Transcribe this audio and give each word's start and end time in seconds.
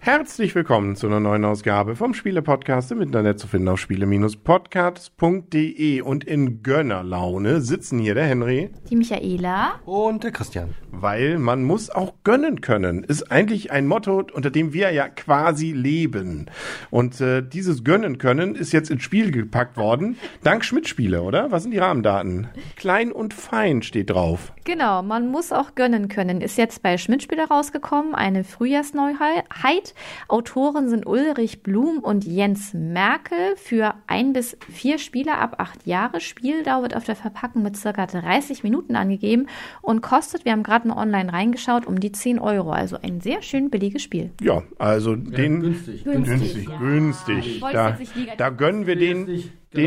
Herzlich 0.09 0.55
willkommen 0.55 0.97
zu 0.97 1.07
einer 1.07 1.21
neuen 1.21 1.45
Ausgabe 1.45 1.95
vom 1.95 2.15
Spiele-Podcast 2.15 2.93
im 2.93 3.03
Internet 3.03 3.39
zu 3.39 3.47
finden 3.47 3.69
auf 3.69 3.79
spiele-podcast.de 3.79 6.01
und 6.01 6.25
in 6.25 6.63
Gönnerlaune 6.63 7.61
sitzen 7.61 7.99
hier 7.99 8.15
der 8.15 8.25
Henry. 8.25 8.71
Die 8.89 8.97
Michaela. 8.97 9.73
Und 9.85 10.25
der 10.25 10.31
Christian. 10.31 10.75
Weil 10.91 11.37
man 11.37 11.63
muss 11.63 11.91
auch 11.91 12.15
gönnen 12.25 12.63
können. 12.63 13.05
Ist 13.05 13.31
eigentlich 13.31 13.71
ein 13.71 13.87
Motto, 13.87 14.25
unter 14.33 14.51
dem 14.51 14.73
wir 14.73 14.91
ja 14.93 15.11
quasi 15.11 15.73
leben. 15.73 16.47
Und 16.89 17.21
äh, 17.21 17.43
dieses 17.43 17.85
Gönnen 17.85 18.17
können 18.17 18.55
ist 18.55 18.73
jetzt 18.73 18.91
ins 18.91 19.03
Spiel 19.03 19.31
gepackt 19.31 19.77
worden. 19.77 20.17
Dank 20.43 20.65
Schmidt-Spiele, 20.65 21.21
oder? 21.21 21.51
Was 21.51 21.65
sind 21.65 21.73
die 21.73 21.79
Rahmendaten? 21.79 22.49
Klein 22.77 23.13
und 23.13 23.35
fein 23.35 23.83
steht 23.83 24.09
drauf. 24.09 24.55
Genau, 24.65 25.03
man 25.03 25.31
muss 25.31 25.53
auch 25.53 25.75
gönnen 25.75 26.09
können. 26.09 26.41
Ist 26.41 26.57
jetzt 26.57 26.83
bei 26.83 26.97
Schmidt-Spiele 26.97 27.47
rausgekommen, 27.47 28.15
eine 28.15 28.45
Frühjahrsneuheit. 28.45 29.93
Autoren 30.29 30.89
sind 30.89 31.07
Ulrich 31.07 31.63
Blum 31.63 31.99
und 31.99 32.25
Jens 32.25 32.75
Merkel 32.75 33.57
für 33.57 33.95
ein 34.07 34.33
bis 34.33 34.57
vier 34.71 34.99
Spieler 34.99 35.39
ab 35.39 35.57
acht 35.59 35.87
Jahre. 35.87 36.21
Spieldauer 36.21 36.83
wird 36.83 36.97
auf 36.97 37.05
der 37.05 37.17
Verpackung 37.17 37.63
mit 37.63 37.77
circa 37.77 38.07
30 38.07 38.63
Minuten 38.63 38.97
angegeben 38.97 39.47
und 39.83 40.01
kostet, 40.03 40.45
wir 40.45 40.53
haben 40.53 40.63
gerade 40.63 40.89
mal 40.89 40.97
online 40.97 41.33
reingeschaut, 41.33 41.87
um 41.87 42.01
die 42.01 42.13
10 42.13 42.39
Euro. 42.39 42.71
Also 42.71 42.97
ein 43.03 43.21
sehr 43.21 43.43
schön 43.43 43.71
billiges 43.71 44.03
Spiel. 44.03 44.31
Ja, 44.41 44.63
also 44.79 45.17
den 45.17 45.61
günstig. 45.61 46.05
günstig, 46.05 46.69
Ja. 46.69 46.79
günstig. 46.79 47.61
Wollte 47.63 47.75
Da, 47.77 47.99
da 48.37 48.49
gönnen 48.51 48.87
wir 48.87 48.97
den, 48.97 49.27
den, 49.27 49.43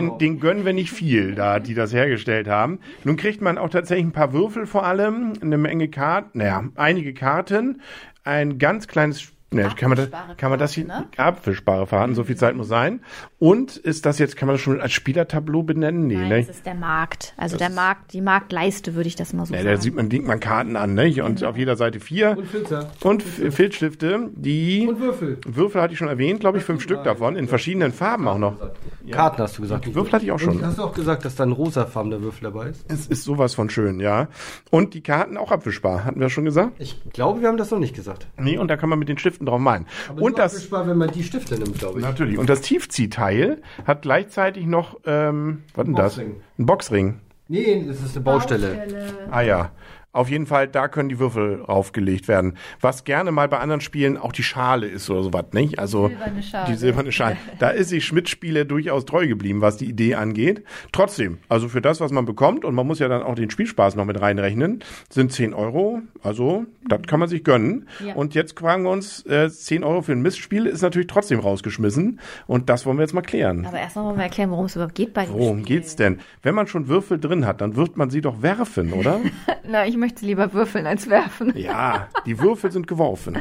genau. 0.06 0.18
den 0.18 0.40
gönnen 0.40 0.66
wir 0.66 0.74
nicht 0.74 0.92
viel, 0.92 1.36
da 1.36 1.60
die 1.60 1.74
das 1.74 1.94
hergestellt 1.94 2.48
haben. 2.48 2.80
Nun 3.04 3.16
kriegt 3.18 3.42
man 3.42 3.58
auch 3.58 3.70
tatsächlich 3.70 4.06
ein 4.08 4.12
paar 4.12 4.34
Würfel 4.34 4.66
vor 4.66 4.86
allem, 4.86 5.34
eine 5.42 5.58
Menge 5.58 5.90
Karten, 5.90 6.40
naja, 6.40 6.64
einige 6.76 7.14
Karten, 7.14 7.82
ein 8.24 8.60
ganz 8.60 8.88
kleines 8.88 9.32
Ne, 9.54 9.70
kann 9.76 9.90
man, 9.90 9.98
das, 9.98 10.10
kann 10.38 10.50
man 10.50 10.60
das 10.60 10.72
hier, 10.72 10.86
Karten, 10.86 11.10
abwischbare 11.18 11.86
Karten, 11.86 12.16
so 12.16 12.24
viel 12.24 12.38
Zeit 12.38 12.56
muss 12.56 12.70
sein. 12.70 13.02
Und 13.38 13.76
ist 13.76 14.06
das 14.06 14.18
jetzt, 14.18 14.38
kann 14.38 14.48
man 14.48 14.54
das 14.56 14.62
schon 14.62 14.80
als 14.80 14.94
Spielertableau 14.94 15.62
benennen? 15.62 16.08
Nee, 16.08 16.16
Nein, 16.16 16.30
ne? 16.30 16.40
das 16.46 16.56
ist 16.56 16.66
der 16.66 16.74
Markt. 16.74 17.34
Also 17.36 17.58
der 17.58 17.70
Markt, 17.70 18.14
die 18.14 18.22
Marktleiste 18.22 18.96
würde 18.96 19.10
ich 19.10 19.18
das 19.18 19.34
mal 19.34 19.46
so 19.46 19.54
Ja, 19.54 19.60
sagen. 19.62 19.76
da 19.76 19.82
sieht 19.82 19.94
man, 19.94 20.10
legt 20.10 20.26
man 20.26 20.40
Karten 20.40 20.78
an, 20.78 20.94
ne? 20.94 21.22
Und 21.22 21.44
auf 21.44 21.58
jeder 21.58 21.76
Seite 21.76 22.00
vier. 22.00 22.38
Und 22.38 22.48
Filter. 22.48 22.92
Und 23.02 23.24
Filzstifte, 23.24 24.30
die 24.36 24.88
Und 24.88 25.02
Würfel. 25.02 25.38
Würfel 25.46 25.82
hatte 25.82 25.92
ich 25.92 26.00
schon 26.00 26.08
erwähnt, 26.08 26.40
glaube 26.40 26.58
ich, 26.60 26.64
fünf 26.64 26.82
Stück 26.82 27.04
davon, 27.04 27.36
in 27.36 27.50
verschiedenen 27.50 27.92
Farben 27.92 28.30
auch 28.30 28.38
noch. 28.38 28.56
Karten 29.12 29.42
hast 29.42 29.58
du 29.58 29.64
gesagt. 29.64 29.94
Würfel 29.94 30.14
hatte 30.14 30.24
ich 30.24 30.32
auch 30.32 30.40
schon. 30.40 30.56
Und 30.60 30.66
hast 30.66 30.78
du 30.78 30.84
auch 30.84 30.94
gesagt, 30.94 31.26
dass 31.26 31.36
da 31.36 31.44
ein 31.44 31.52
rosafarbener 31.52 32.22
Würfel 32.22 32.44
dabei 32.44 32.68
ist? 32.68 32.86
Es 32.90 33.06
ist 33.08 33.26
sowas 33.26 33.54
von 33.54 33.70
schön, 33.70 34.00
ja. 34.00 34.30
Und 34.70 34.94
die 34.94 35.02
Karten 35.02 35.36
auch 35.36 35.52
abwischbar, 35.52 36.06
hatten 36.06 36.22
wir 36.22 36.30
schon 36.30 36.46
gesagt? 36.46 36.72
Ich 36.80 37.02
glaube, 37.12 37.42
wir 37.42 37.50
haben 37.50 37.58
das 37.58 37.70
noch 37.70 37.80
nicht 37.80 37.94
gesagt. 37.96 38.28
Nee, 38.38 38.58
und 38.58 38.70
da 38.70 38.78
kann 38.78 38.88
man 38.88 38.98
mit 38.98 39.10
den 39.10 39.18
Stiften 39.18 39.41
drauf 39.46 39.60
malen. 39.60 39.86
Aber 40.10 40.22
und 40.22 40.38
das, 40.38 40.54
abwischbar, 40.54 40.88
wenn 40.88 40.98
man 40.98 41.12
die 41.12 41.24
Stifte 41.24 41.56
nimmt, 41.56 41.78
glaube 41.80 42.00
ich. 42.00 42.06
natürlich, 42.06 42.38
und 42.38 42.50
das 42.50 42.62
Tiefziehteil 42.62 43.62
hat 43.86 44.04
gleichzeitig 44.04 44.66
noch, 44.66 45.00
ähm, 45.06 45.64
was 45.74 45.86
denn 45.86 45.96
das? 45.96 46.16
Boxring. 46.16 46.36
Ein 46.58 46.66
Boxring. 46.66 47.20
Nee, 47.48 47.86
das 47.86 48.02
ist 48.02 48.16
eine 48.16 48.24
Baustelle. 48.24 48.88
Ah 49.30 49.42
ja. 49.42 49.72
Auf 50.14 50.30
jeden 50.30 50.46
Fall, 50.46 50.68
da 50.68 50.90
können 50.90 51.08
die 51.08 51.20
Würfel 51.20 51.62
raufgelegt 51.62 52.28
werden. 52.28 52.58
Was 52.82 53.06
gerne 53.06 53.32
mal 53.32 53.48
bei 53.48 53.60
anderen 53.60 53.80
Spielen 53.80 54.18
auch 54.18 54.34
die 54.34 54.44
Schale 54.44 54.88
ist 54.88 55.10
oder 55.10 55.24
sowas, 55.24 55.46
nicht? 55.54 55.80
Also 55.80 56.10
Silberne 56.10 56.66
die 56.68 56.76
silberne 56.76 57.12
Schale. 57.12 57.38
Da 57.60 57.70
ist 57.70 57.90
sich 57.90 58.06
Schmidt-Spiele 58.06 58.66
durchaus 58.66 59.06
treu 59.06 59.28
geblieben, 59.28 59.62
was 59.62 59.78
die 59.78 59.86
Idee 59.86 60.16
angeht. 60.16 60.64
Trotzdem, 60.92 61.38
also 61.48 61.70
für 61.70 61.82
das, 61.82 62.02
was 62.02 62.12
man 62.12 62.26
bekommt, 62.26 62.66
und 62.66 62.76
man 62.76 62.86
muss 62.88 63.00
ja 63.00 63.08
dann 63.08 63.24
auch 63.24 63.36
den 63.36 63.50
Spielspaß 63.50 63.96
noch 63.96 64.06
mit 64.06 64.20
reinrechnen, 64.20 64.84
sind 65.10 65.32
10 65.32 65.54
Euro. 65.54 66.02
Also, 66.24 66.66
das 66.88 67.02
kann 67.04 67.20
man 67.20 67.30
sich 67.30 67.44
gönnen. 67.44 67.88
Ja. 68.06 68.16
Und 68.16 68.34
jetzt 68.36 68.60
fragen 68.60 68.84
wir 68.84 68.92
uns, 68.92 69.26
äh, 69.28 69.50
10 69.50 69.84
Euro 69.84 70.02
für 70.02 70.12
ein 70.12 70.22
Mistspiel 70.22 70.66
ist 70.66 70.82
natürlich 70.82 71.08
trotzdem 71.08 71.40
rausgeschmissen. 71.40 72.20
Und 72.48 72.70
das 72.70 72.86
wollen 72.86 72.98
wir 72.98 73.04
jetzt 73.04 73.14
mal 73.14 73.22
klären. 73.22 73.66
Aber 73.66 73.80
erstmal 73.80 74.06
wollen 74.06 74.18
wir 74.18 74.24
erklären, 74.24 74.50
worum 74.52 74.66
es 74.66 74.76
überhaupt 74.76 74.96
geht 74.96 75.14
bei 75.14 75.26
dem 75.26 75.34
Worum 75.34 75.60
Spiel. 75.60 75.78
geht's 75.78 75.96
denn? 75.96 76.20
Wenn 76.42 76.56
man 76.56 76.68
schon 76.68 76.88
Würfel 76.88 77.20
drin 77.20 77.46
hat, 77.46 77.62
dann 77.62 77.76
wird 77.76 77.96
man 77.96 78.10
sie 78.10 78.22
doch 78.22 78.42
werfen, 78.42 78.94
oder? 78.94 79.20
Na, 79.68 79.86
ich 79.86 79.98
möchte 80.02 80.26
lieber 80.26 80.52
würfeln 80.52 80.86
als 80.86 81.10
werfen. 81.10 81.54
Ja, 81.62 82.08
die 82.26 82.40
Würfel 82.40 82.72
sind 82.72 82.88
geworfen. 82.88 83.38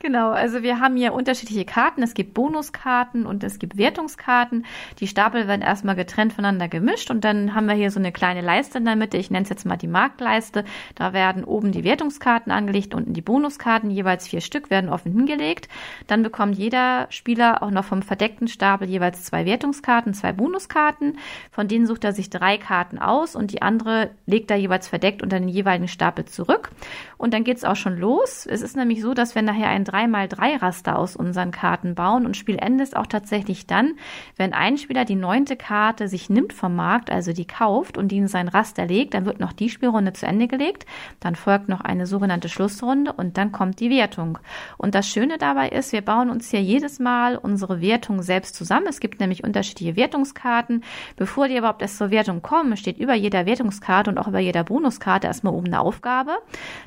Genau, 0.00 0.32
also 0.32 0.62
wir 0.62 0.80
haben 0.80 0.96
hier 0.96 1.14
unterschiedliche 1.14 1.64
Karten. 1.64 2.02
Es 2.02 2.12
gibt 2.12 2.34
Bonuskarten 2.34 3.24
und 3.24 3.42
es 3.42 3.58
gibt 3.58 3.78
Wertungskarten. 3.78 4.66
Die 5.00 5.06
Stapel 5.06 5.48
werden 5.48 5.62
erstmal 5.62 5.96
getrennt 5.96 6.34
voneinander 6.34 6.68
gemischt 6.68 7.10
und 7.10 7.24
dann 7.24 7.54
haben 7.54 7.66
wir 7.66 7.74
hier 7.74 7.90
so 7.90 7.98
eine 7.98 8.12
kleine 8.12 8.42
Leiste 8.42 8.76
in 8.76 8.84
der 8.84 8.96
Mitte. 8.96 9.16
Ich 9.16 9.30
nenne 9.30 9.44
es 9.44 9.48
jetzt 9.48 9.64
mal 9.64 9.78
die 9.78 9.86
Marktleiste. 9.86 10.64
Da 10.94 11.14
werden 11.14 11.42
oben 11.42 11.72
die 11.72 11.84
Wertungskarten 11.84 12.52
angelegt, 12.52 12.94
unten 12.94 13.14
die 13.14 13.22
Bonuskarten. 13.22 13.90
Jeweils 13.90 14.28
vier 14.28 14.42
Stück 14.42 14.68
werden 14.68 14.90
offen 14.90 15.12
hingelegt. 15.12 15.68
Dann 16.06 16.22
bekommt 16.22 16.58
jeder 16.58 17.06
Spieler 17.08 17.62
auch 17.62 17.70
noch 17.70 17.84
vom 17.84 18.02
verdeckten 18.02 18.48
Stapel 18.48 18.90
jeweils 18.90 19.24
zwei 19.24 19.46
Wertungskarten, 19.46 20.12
zwei 20.12 20.32
Bonuskarten. 20.32 21.18
Von 21.50 21.66
denen 21.66 21.86
sucht 21.86 22.04
er 22.04 22.12
sich 22.12 22.28
drei 22.28 22.58
Karten 22.58 22.98
aus 22.98 23.34
und 23.34 23.52
die 23.52 23.62
andere 23.62 24.10
legt 24.26 24.50
er 24.50 24.58
jeweils 24.58 24.86
verdeckt 24.86 25.22
unter 25.22 25.38
den 25.38 25.48
jeweiligen 25.48 25.88
Stapel 25.94 26.26
zurück. 26.26 26.70
Und 27.16 27.32
dann 27.32 27.44
geht's 27.44 27.64
auch 27.64 27.76
schon 27.76 27.96
los. 27.96 28.46
Es 28.46 28.60
ist 28.60 28.76
nämlich 28.76 29.00
so, 29.00 29.14
dass 29.14 29.34
wir 29.34 29.40
nachher 29.40 29.68
ein 29.68 29.84
3x3-Raster 29.84 30.98
aus 30.98 31.16
unseren 31.16 31.52
Karten 31.52 31.94
bauen 31.94 32.26
und 32.26 32.36
Spielende 32.36 32.84
ist 32.84 32.96
auch 32.96 33.06
tatsächlich 33.06 33.66
dann, 33.66 33.94
wenn 34.36 34.52
ein 34.52 34.76
Spieler 34.76 35.06
die 35.06 35.14
neunte 35.14 35.56
Karte 35.56 36.08
sich 36.08 36.28
nimmt 36.28 36.52
vom 36.52 36.76
Markt, 36.76 37.10
also 37.10 37.32
die 37.32 37.46
kauft 37.46 37.96
und 37.96 38.08
die 38.08 38.18
in 38.18 38.28
sein 38.28 38.48
Raster 38.48 38.86
legt, 38.86 39.14
dann 39.14 39.24
wird 39.24 39.40
noch 39.40 39.52
die 39.52 39.70
Spielrunde 39.70 40.12
zu 40.12 40.26
Ende 40.26 40.48
gelegt. 40.48 40.84
Dann 41.20 41.36
folgt 41.36 41.68
noch 41.68 41.80
eine 41.80 42.06
sogenannte 42.06 42.48
Schlussrunde 42.48 43.12
und 43.12 43.38
dann 43.38 43.52
kommt 43.52 43.80
die 43.80 43.90
Wertung. 43.90 44.38
Und 44.76 44.94
das 44.94 45.08
Schöne 45.08 45.38
dabei 45.38 45.68
ist, 45.68 45.92
wir 45.92 46.02
bauen 46.02 46.30
uns 46.30 46.50
hier 46.50 46.60
jedes 46.62 46.98
Mal 46.98 47.36
unsere 47.36 47.80
Wertung 47.80 48.22
selbst 48.22 48.54
zusammen. 48.54 48.86
Es 48.88 49.00
gibt 49.00 49.20
nämlich 49.20 49.44
unterschiedliche 49.44 49.96
Wertungskarten. 49.96 50.82
Bevor 51.16 51.48
die 51.48 51.56
überhaupt 51.56 51.82
erst 51.82 51.98
zur 51.98 52.10
Wertung 52.10 52.42
kommen, 52.42 52.76
steht 52.76 52.98
über 52.98 53.14
jeder 53.14 53.46
Wertungskarte 53.46 54.10
und 54.10 54.18
auch 54.18 54.28
über 54.28 54.40
jeder 54.40 54.64
Bonuskarte 54.64 55.26
erstmal 55.26 55.54
oben 55.54 55.66
eine 55.68 55.80
Aufgabe. 55.84 56.38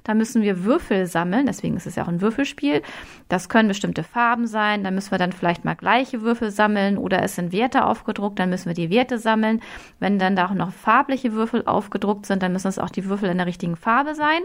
Da 0.03 0.13
müssen 0.13 0.41
wir 0.41 0.63
Würfel 0.63 1.05
sammeln, 1.05 1.45
deswegen 1.45 1.77
ist 1.77 1.85
es 1.85 1.95
ja 1.95 2.03
auch 2.03 2.07
ein 2.07 2.21
Würfelspiel. 2.21 2.81
Das 3.29 3.49
können 3.49 3.67
bestimmte 3.67 4.03
Farben 4.03 4.47
sein, 4.47 4.83
da 4.83 4.91
müssen 4.91 5.11
wir 5.11 5.17
dann 5.17 5.31
vielleicht 5.31 5.65
mal 5.65 5.75
gleiche 5.75 6.21
Würfel 6.21 6.49
sammeln 6.51 6.97
oder 6.97 7.21
es 7.21 7.35
sind 7.35 7.51
Werte 7.51 7.85
aufgedruckt, 7.85 8.39
dann 8.39 8.49
müssen 8.49 8.67
wir 8.67 8.73
die 8.73 8.89
Werte 8.89 9.19
sammeln. 9.19 9.61
Wenn 9.99 10.17
dann 10.17 10.35
da 10.35 10.47
auch 10.47 10.53
noch 10.53 10.71
farbliche 10.71 11.33
Würfel 11.33 11.65
aufgedruckt 11.65 12.25
sind, 12.25 12.41
dann 12.41 12.53
müssen 12.53 12.67
es 12.67 12.79
auch 12.79 12.89
die 12.89 13.05
Würfel 13.05 13.29
in 13.29 13.37
der 13.37 13.47
richtigen 13.47 13.75
Farbe 13.75 14.15
sein. 14.15 14.41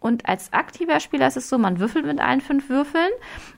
Und 0.00 0.28
als 0.28 0.52
aktiver 0.52 1.00
Spieler 1.00 1.26
ist 1.26 1.36
es 1.36 1.48
so, 1.48 1.56
man 1.56 1.80
würfelt 1.80 2.04
mit 2.04 2.20
allen 2.20 2.40
fünf 2.40 2.68
Würfeln 2.68 3.10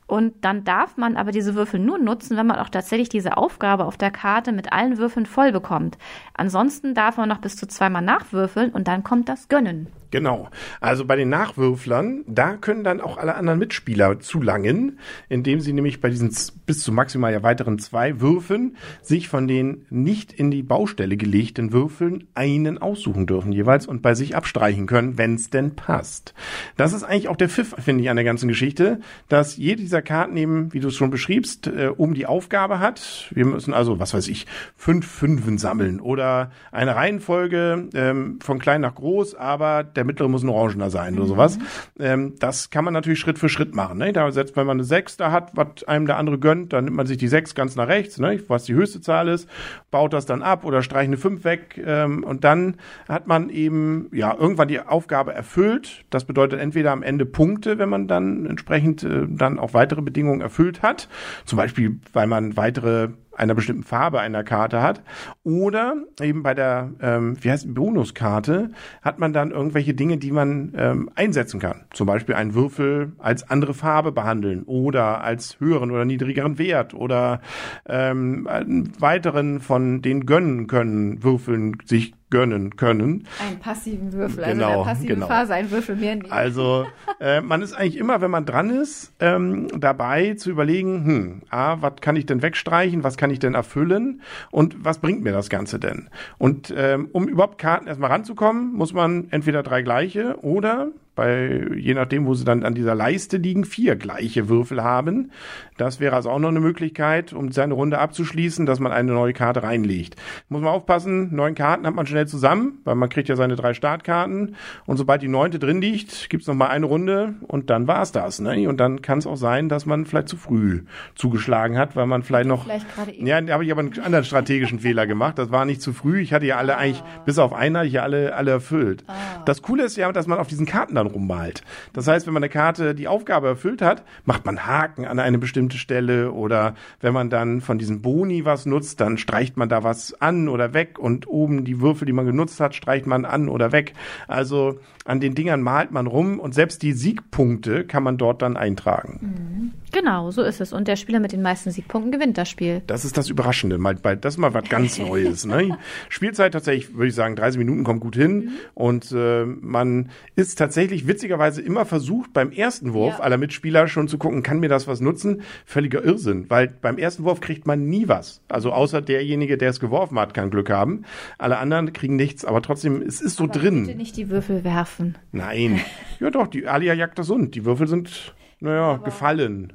und 0.07 0.45
dann 0.45 0.65
darf 0.65 0.97
man 0.97 1.17
aber 1.17 1.33
diese 1.33 1.55
Würfel 1.55 1.81
nur 1.81 1.99
nutzen, 1.99 2.37
wenn 2.37 2.47
man 2.47 2.59
auch 2.59 2.69
tatsächlich 2.69 3.09
diese 3.09 3.37
Aufgabe 3.37 3.85
auf 3.85 3.97
der 3.97 4.11
Karte 4.11 4.53
mit 4.53 4.73
allen 4.73 4.99
Würfeln 4.99 5.27
voll 5.27 5.53
bekommt. 5.53 5.99
Ansonsten 6.35 6.95
darf 6.95 7.17
man 7.17 7.29
noch 7.29 7.39
bis 7.39 7.57
zu 7.57 7.67
zweimal 7.67 8.03
nachwürfeln 8.03 8.71
und 8.71 8.87
dann 8.89 9.03
kommt 9.03 9.29
das 9.29 9.49
Gönnen. 9.49 9.89
Genau. 10.11 10.49
Also 10.81 11.05
bei 11.05 11.17
den 11.17 11.29
Nachwürflern, 11.29 12.25
da 12.27 12.57
können 12.57 12.85
dann 12.85 13.01
auch 13.01 13.19
alle 13.19 13.35
anderen 13.35 13.59
Mitspieler 13.59 14.21
zulangen, 14.21 14.99
indem 15.29 15.61
sie 15.61 15.73
nämlich 15.73 16.01
bei 16.01 16.09
diesen 16.09 16.35
bis 16.65 16.81
zu 16.81 16.93
maximal 16.93 17.33
ja 17.33 17.43
weiteren 17.43 17.79
zwei 17.79 18.21
Würfen 18.21 18.77
sich 19.03 19.29
von 19.29 19.49
den 19.49 19.85
nicht 19.91 20.33
in 20.33 20.51
die 20.51 20.63
Baustelle 20.63 21.17
gelegten 21.17 21.73
Würfeln 21.73 22.29
einen 22.35 22.79
aussuchen 22.79 23.27
dürfen 23.27 23.53
jeweils 23.53 23.87
und 23.87 24.01
bei 24.03 24.15
sich 24.15 24.37
abstreichen 24.37 24.87
können, 24.87 25.19
wenn 25.19 25.35
es 25.35 25.51
denn 25.51 25.75
passt. 25.75 26.35
Das 26.77 26.93
ist 26.93 27.03
eigentlich 27.03 27.29
auch 27.29 27.37
der 27.37 27.49
Pfiff, 27.49 27.75
finde 27.79 28.05
ich, 28.05 28.11
an 28.11 28.17
der 28.17 28.25
ganzen 28.25 28.49
Geschichte, 28.49 29.01
dass 29.29 29.57
jede 29.57 29.83
dieser 29.83 29.96
Karten 30.03 30.37
eben, 30.37 30.73
wie 30.73 30.81
du 30.81 30.89
es 30.89 30.95
schon 30.95 31.11
beschriebst, 31.11 31.67
äh, 31.67 31.89
oben 31.97 32.15
die 32.15 32.27
Aufgabe 32.27 32.81
hat. 32.81 33.31
Wir 33.33 33.45
müssen 33.45 33.75
also, 33.75 33.99
was 33.99 34.15
weiß 34.15 34.29
ich, 34.29 34.47
fünf 34.77 35.07
Fünfen 35.07 35.59
sammeln 35.59 36.01
oder 36.01 36.51
eine 36.73 36.97
Reihenfolge 36.97 37.89
ähm, 37.95 38.39
von 38.43 38.59
klein 38.59 38.81
nach 38.81 38.95
groß, 38.95 39.35
aber 39.35 39.85
der 39.85 40.05
mittlere 40.05 40.29
muss 40.29 40.43
ein 40.43 40.49
Orangener 40.49 40.91
sein 40.91 41.17
oder 41.17 41.27
sowas. 41.27 41.59
Ähm, 41.99 42.35
das 42.39 42.71
kann 42.71 42.85
man 42.85 42.95
natürlich 42.95 43.19
Schritt 43.19 43.39
für 43.39 43.49
Schritt 43.49 43.75
machen. 43.75 43.99
Ne? 43.99 44.13
Da 44.13 44.31
setzt, 44.31 44.57
wenn 44.57 44.67
man 44.67 44.77
eine 44.77 44.85
Sechs 44.85 45.17
da 45.17 45.33
hat, 45.33 45.53
was 45.55 45.85
einem 45.87 46.07
der 46.07 46.17
andere 46.17 46.39
gönnt, 46.39 46.73
dann 46.73 46.85
nimmt 46.85 46.97
man 46.97 47.07
sich 47.07 47.19
die 47.19 47.29
Sechs 47.29 47.55
ganz 47.55 47.77
nach 47.77 47.89
rechts, 47.89 48.19
ne? 48.19 48.41
was 48.49 48.65
die 48.65 48.75
höchste 48.75 49.01
Zahl 49.01 49.29
ist, 49.29 49.49
baut 49.91 50.13
das 50.13 50.27
dann 50.27 50.43
ab 50.43 50.65
oder 50.65 50.83
streicht 50.83 51.09
eine 51.09 51.17
Fünf 51.17 51.45
weg 51.45 51.81
ähm, 51.85 52.25
und 52.25 52.45
dann 52.45 52.77
hat 53.09 53.27
man 53.27 53.51
eben 53.51 54.09
ja 54.13 54.35
irgendwann 54.35 54.69
die 54.69 54.81
Aufgabe 54.81 55.33
erfüllt. 55.35 56.05
Das 56.11 56.25
bedeutet 56.25 56.61
entweder 56.61 56.93
am 56.93 57.03
Ende 57.03 57.27
Punkte, 57.27 57.79
wenn 57.79 57.89
man 57.89 58.09
dann 58.09 58.47
entsprechend 58.47 59.03
äh, 59.03 59.27
dann 59.29 59.59
auch 59.59 59.75
weitere 59.87 60.03
Bedingungen 60.03 60.41
erfüllt 60.41 60.83
hat. 60.83 61.09
Zum 61.45 61.57
Beispiel, 61.57 62.01
weil 62.13 62.27
man 62.27 62.57
weitere 62.57 63.11
einer 63.37 63.55
bestimmten 63.55 63.85
Farbe 63.85 64.21
einer 64.21 64.45
Karte 64.45 64.83
hat. 64.83 65.03
Oder 65.45 65.97
eben 66.21 66.43
bei 66.43 66.55
der, 66.55 66.91
ähm, 67.01 67.37
wie 67.41 67.51
heißt 67.51 67.73
Bonuskarte, 67.75 68.71
hat 69.03 69.19
man 69.19 69.33
dann 69.33 69.51
irgendwelche 69.51 69.95
Dinge, 69.95 70.17
die 70.17 70.33
man 70.33 70.73
ähm, 70.77 71.11
einsetzen 71.15 71.61
kann. 71.61 71.85
Zum 71.93 72.07
Beispiel 72.07 72.35
einen 72.35 72.55
Würfel 72.55 73.13
als 73.19 73.49
andere 73.49 73.75
Farbe 73.75 74.13
behandeln 74.13 74.65
oder 74.65 75.23
als 75.23 75.61
höheren 75.61 75.91
oder 75.91 76.05
niedrigeren 76.05 76.59
Wert 76.59 76.95
oder 76.95 77.41
ähm, 77.87 78.47
einen 78.47 78.93
weiteren 79.01 79.61
von 79.61 80.03
den 80.03 80.27
gönnen 80.27 80.67
können 80.67 81.23
Würfeln 81.23 81.79
sich 81.85 82.15
gönnen 82.31 82.77
können. 82.77 83.27
Einen 83.41 83.61
passiven 83.61 84.13
Würfel, 84.13 84.43
also 84.43 84.57
genau, 84.57 84.71
in 84.71 84.77
der 84.79 84.85
passiven 84.85 85.15
genau. 85.15 85.27
Phase 85.29 85.55
ein 85.55 85.71
Würfel 85.71 85.97
mehr 85.97 86.17
nehmen. 86.17 86.33
Also 86.33 86.87
äh, 87.21 87.41
man 87.41 87.63
ist 87.63 87.73
eigentlich 87.73 87.97
immer, 87.97 88.21
wenn 88.21 88.31
man 88.31 88.45
dran 88.45 88.71
ist, 88.71 89.15
ähm, 89.21 89.69
dabei 89.79 90.35
zu 90.35 90.51
überlegen, 90.51 91.05
hm, 91.05 91.43
ah, 91.51 91.77
was 91.81 91.95
kann 92.01 92.17
ich 92.17 92.27
denn 92.27 92.43
wegstreichen, 92.43 93.05
was 93.05 93.17
kann 93.17 93.26
ich 93.31 93.39
denn 93.39 93.55
erfüllen 93.55 94.23
und 94.51 94.85
was 94.85 94.99
bringt 94.99 95.23
mir 95.23 95.33
das 95.33 95.49
Ganze 95.49 95.79
denn? 95.79 96.09
Und 96.39 96.73
ähm, 96.77 97.09
um 97.13 97.29
überhaupt 97.29 97.59
Karten 97.59 97.87
erstmal 97.87 98.11
ranzukommen, 98.11 98.73
muss 98.73 98.93
man 98.93 99.29
entweder 99.31 99.63
drei 99.63 99.83
gleiche 99.83 100.39
oder 100.43 100.89
bei, 101.17 101.67
je 101.75 101.95
nachdem, 101.95 102.27
wo 102.27 102.35
sie 102.35 102.45
dann 102.45 102.63
an 102.63 102.75
dieser 102.75 102.95
Leiste 102.95 103.39
liegen, 103.39 103.65
vier 103.65 103.97
gleiche 103.97 104.49
Würfel 104.49 104.85
haben. 104.85 105.33
Das 105.77 105.99
wäre 105.99 106.15
also 106.15 106.31
auch 106.31 106.39
noch 106.39 106.51
eine 106.51 106.61
Möglichkeit, 106.61 107.33
um 107.33 107.51
seine 107.51 107.75
Runde 107.75 107.99
abzuschließen, 107.99 108.67
dass 108.67 108.79
man 108.79 108.93
eine 108.93 109.13
neue 109.13 109.33
Karte 109.33 109.63
reinlegt. 109.63 110.17
Muss 110.49 110.63
man 110.63 110.71
aufpassen, 110.71 111.35
neun 111.35 111.55
Karten 111.55 111.87
hat 111.87 111.95
man 111.95 112.07
schnell 112.07 112.29
zusammen, 112.29 112.81
weil 112.85 112.95
man 112.95 113.09
kriegt 113.09 113.29
ja 113.29 113.37
seine 113.37 113.57
drei 113.57 113.75
Startkarten 113.75 114.55
und 114.87 114.97
sobald 114.97 115.23
die 115.23 115.29
neunte 115.29 115.59
drin 115.59 115.81
liegt, 115.81 116.31
gibt's 116.31 116.47
noch 116.47 116.55
mal 116.55 116.69
eine 116.69 116.87
Runde 116.87 117.35
und 117.49 117.71
dann 117.71 117.87
war's 117.89 118.13
das. 118.13 118.39
Ne? 118.41 118.69
Und 118.69 118.79
dann 118.79 119.03
kann 119.03 119.19
es 119.19 119.27
auch 119.27 119.37
sein, 119.37 119.69
dass 119.69 119.87
man 119.87 120.07
vielleicht 120.07 120.29
zu 120.29 120.37
früh 120.37 120.83
zugeschlagen 121.15 121.79
hat, 121.79 121.97
weil 121.97 122.07
man 122.07 122.23
vielleicht 122.23 122.49
noch... 122.49 122.65
Vielleicht 122.65 122.87
ja, 123.19 123.41
da 123.41 123.55
habe 123.55 123.65
ich 123.65 123.73
aber 123.73 123.81
einen 123.81 123.99
anderen 124.01 124.25
strategischen 124.25 124.81
Fehler 124.81 125.07
gemacht. 125.07 125.39
Das 125.39 125.51
war 125.51 125.65
nicht 125.65 125.81
zu 125.81 125.93
früh. 125.93 126.21
Ich 126.21 126.33
hatte 126.33 126.47
ja 126.47 126.57
alle 126.57 126.77
ah. 126.77 126.81
eigentlich, 126.81 127.03
bis 127.25 127.39
auf 127.39 127.53
einer, 127.53 127.85
ich 127.85 127.95
ja 127.95 128.03
alle, 128.03 128.35
alle 128.35 128.51
erfüllt. 128.51 129.05
Ah. 129.07 129.43
Das 129.47 129.63
Coole 129.63 129.85
ist 129.85 129.97
ja, 129.97 130.11
dass 130.13 130.27
man 130.27 130.39
auf 130.39 130.47
diesen 130.47 130.67
Karten 130.67 130.95
dann 130.95 131.06
dann 131.07 131.15
rummalt. 131.15 131.63
Das 131.93 132.09
heißt, 132.09 132.27
wenn 132.27 132.35
man 132.35 132.43
eine 132.43 132.51
Karte 132.51 132.95
die 132.95 133.09
Aufgabe 133.09 133.49
erfüllt 133.49 133.83
hat, 133.83 134.05
macht 134.25 134.45
man 134.45 134.67
Haken 134.67 135.07
an 135.07 135.19
eine 135.19 135.39
bestimmte 135.39 135.79
Stelle 135.79 136.33
oder 136.33 136.75
wenn 137.01 137.15
man 137.15 137.31
dann 137.31 137.61
von 137.61 137.79
diesen 137.79 138.03
Boni 138.03 138.45
was 138.45 138.67
nutzt, 138.67 139.01
dann 139.01 139.19
streicht 139.19 139.57
man 139.57 139.69
da 139.69 139.83
was 139.83 140.21
an 140.21 140.49
oder 140.49 140.75
weg 140.75 140.99
und 140.99 141.27
oben 141.27 141.65
die 141.65 141.81
Würfel, 141.81 142.07
die 142.07 142.13
man 142.13 142.27
genutzt 142.27 142.61
hat, 142.61 142.75
streicht 142.75 143.07
man 143.07 143.25
an 143.25 143.49
oder 143.49 143.73
weg. 143.73 143.95
Also 144.29 144.79
an 145.05 145.21
den 145.21 145.35
Dingern 145.35 145.63
malt 145.63 145.91
man 145.91 146.07
rum 146.07 146.41
und 146.41 146.55
selbst 146.55 146.83
die 146.83 146.93
Siegpunkte 146.93 147.85
kann 147.85 148.03
man 148.03 148.19
dort 148.19 148.43
dann 148.43 148.57
eintragen. 148.57 149.19
Mhm. 149.21 149.56
Genau, 149.97 150.31
so 150.31 150.43
ist 150.43 150.61
es. 150.61 150.75
Und 150.75 150.89
der 150.89 150.97
Spieler 150.97 151.21
mit 151.21 151.33
den 151.33 151.41
meisten 151.41 151.71
Siegpunkten 151.71 152.13
gewinnt 152.13 152.37
das 152.37 152.51
Spiel. 152.51 152.83
Das 152.87 153.07
ist 153.07 153.17
das 153.17 153.31
Überraschende. 153.31 153.79
Mal, 153.79 153.95
das 153.95 154.35
ist 154.35 154.39
mal 154.39 154.53
was 154.53 154.69
ganz 154.69 154.99
Neues. 154.99 155.47
Ne? 155.47 155.79
Spielzeit 156.11 156.53
tatsächlich, 156.53 156.93
würde 156.93 157.07
ich 157.07 157.15
sagen, 157.15 157.35
30 157.35 157.57
Minuten 157.57 157.83
kommt 157.83 158.03
gut 158.03 158.15
hin. 158.15 158.37
Mhm. 158.37 158.51
Und 158.75 159.13
äh, 159.13 159.47
man 159.47 160.11
ist 160.35 160.57
tatsächlich 160.59 161.07
witzigerweise 161.07 161.63
immer 161.63 161.87
versucht, 161.87 162.35
beim 162.35 162.53
ersten 162.53 162.93
Wurf 162.93 163.15
ja. 163.15 163.25
aller 163.25 163.39
Mitspieler 163.39 163.89
schon 163.89 164.07
zu 164.07 164.19
gucken, 164.19 164.43
kann 164.43 164.61
mir 164.61 164.69
das 164.69 164.87
was 164.87 165.01
nutzen? 165.01 165.41
Völliger 165.65 166.05
Irrsinn, 166.05 166.51
weil 166.51 166.69
beim 166.69 166.99
ersten 166.99 167.25
Wurf 167.25 167.41
kriegt 167.41 167.67
man 167.67 167.87
nie 167.87 168.07
was. 168.07 168.43
Also 168.49 168.73
außer 168.73 169.01
derjenige, 169.01 169.57
der 169.57 169.71
es 169.71 169.81
geworfen 169.81 170.19
hat, 170.19 170.35
kann 170.35 170.51
Glück 170.51 170.69
haben. 170.69 171.05
Alle 171.39 171.57
anderen 171.57 171.95
kriegen 171.95 172.17
nichts, 172.17 172.45
aber 172.45 172.61
trotzdem, 172.61 173.01
es 173.01 173.23
ist 173.23 173.37
so 173.37 173.45
aber 173.45 173.55
drin. 173.55 173.87
Bitte 173.87 173.97
nicht 173.97 174.19
die 174.19 174.29
Würfel 174.29 174.63
werfen. 174.63 175.17
Nein. 175.33 175.81
Ja 176.19 176.31
doch, 176.31 176.47
die 176.47 176.67
Alia 176.67 176.95
jagt 176.95 177.19
das 177.19 177.29
und. 177.29 177.55
Die 177.55 177.67
Würfel 177.67 177.89
sind 177.89 178.35
naja, 178.61 178.93
Aber, 178.93 179.05
gefallen. 179.05 179.73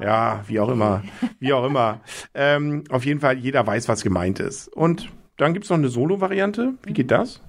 Ja. 0.00 0.04
ja. 0.06 0.44
wie 0.46 0.60
auch 0.60 0.68
immer. 0.68 1.02
Wie 1.38 1.52
auch 1.52 1.64
immer. 1.64 2.00
Ähm, 2.34 2.84
auf 2.90 3.04
jeden 3.04 3.20
Fall, 3.20 3.38
jeder 3.38 3.66
weiß, 3.66 3.88
was 3.88 4.02
gemeint 4.02 4.40
ist. 4.40 4.68
Und 4.68 5.10
dann 5.36 5.54
gibt's 5.54 5.70
noch 5.70 5.78
eine 5.78 5.88
Solo-Variante. 5.88 6.74
Wie 6.84 6.92
geht 6.92 7.10
das? 7.10 7.42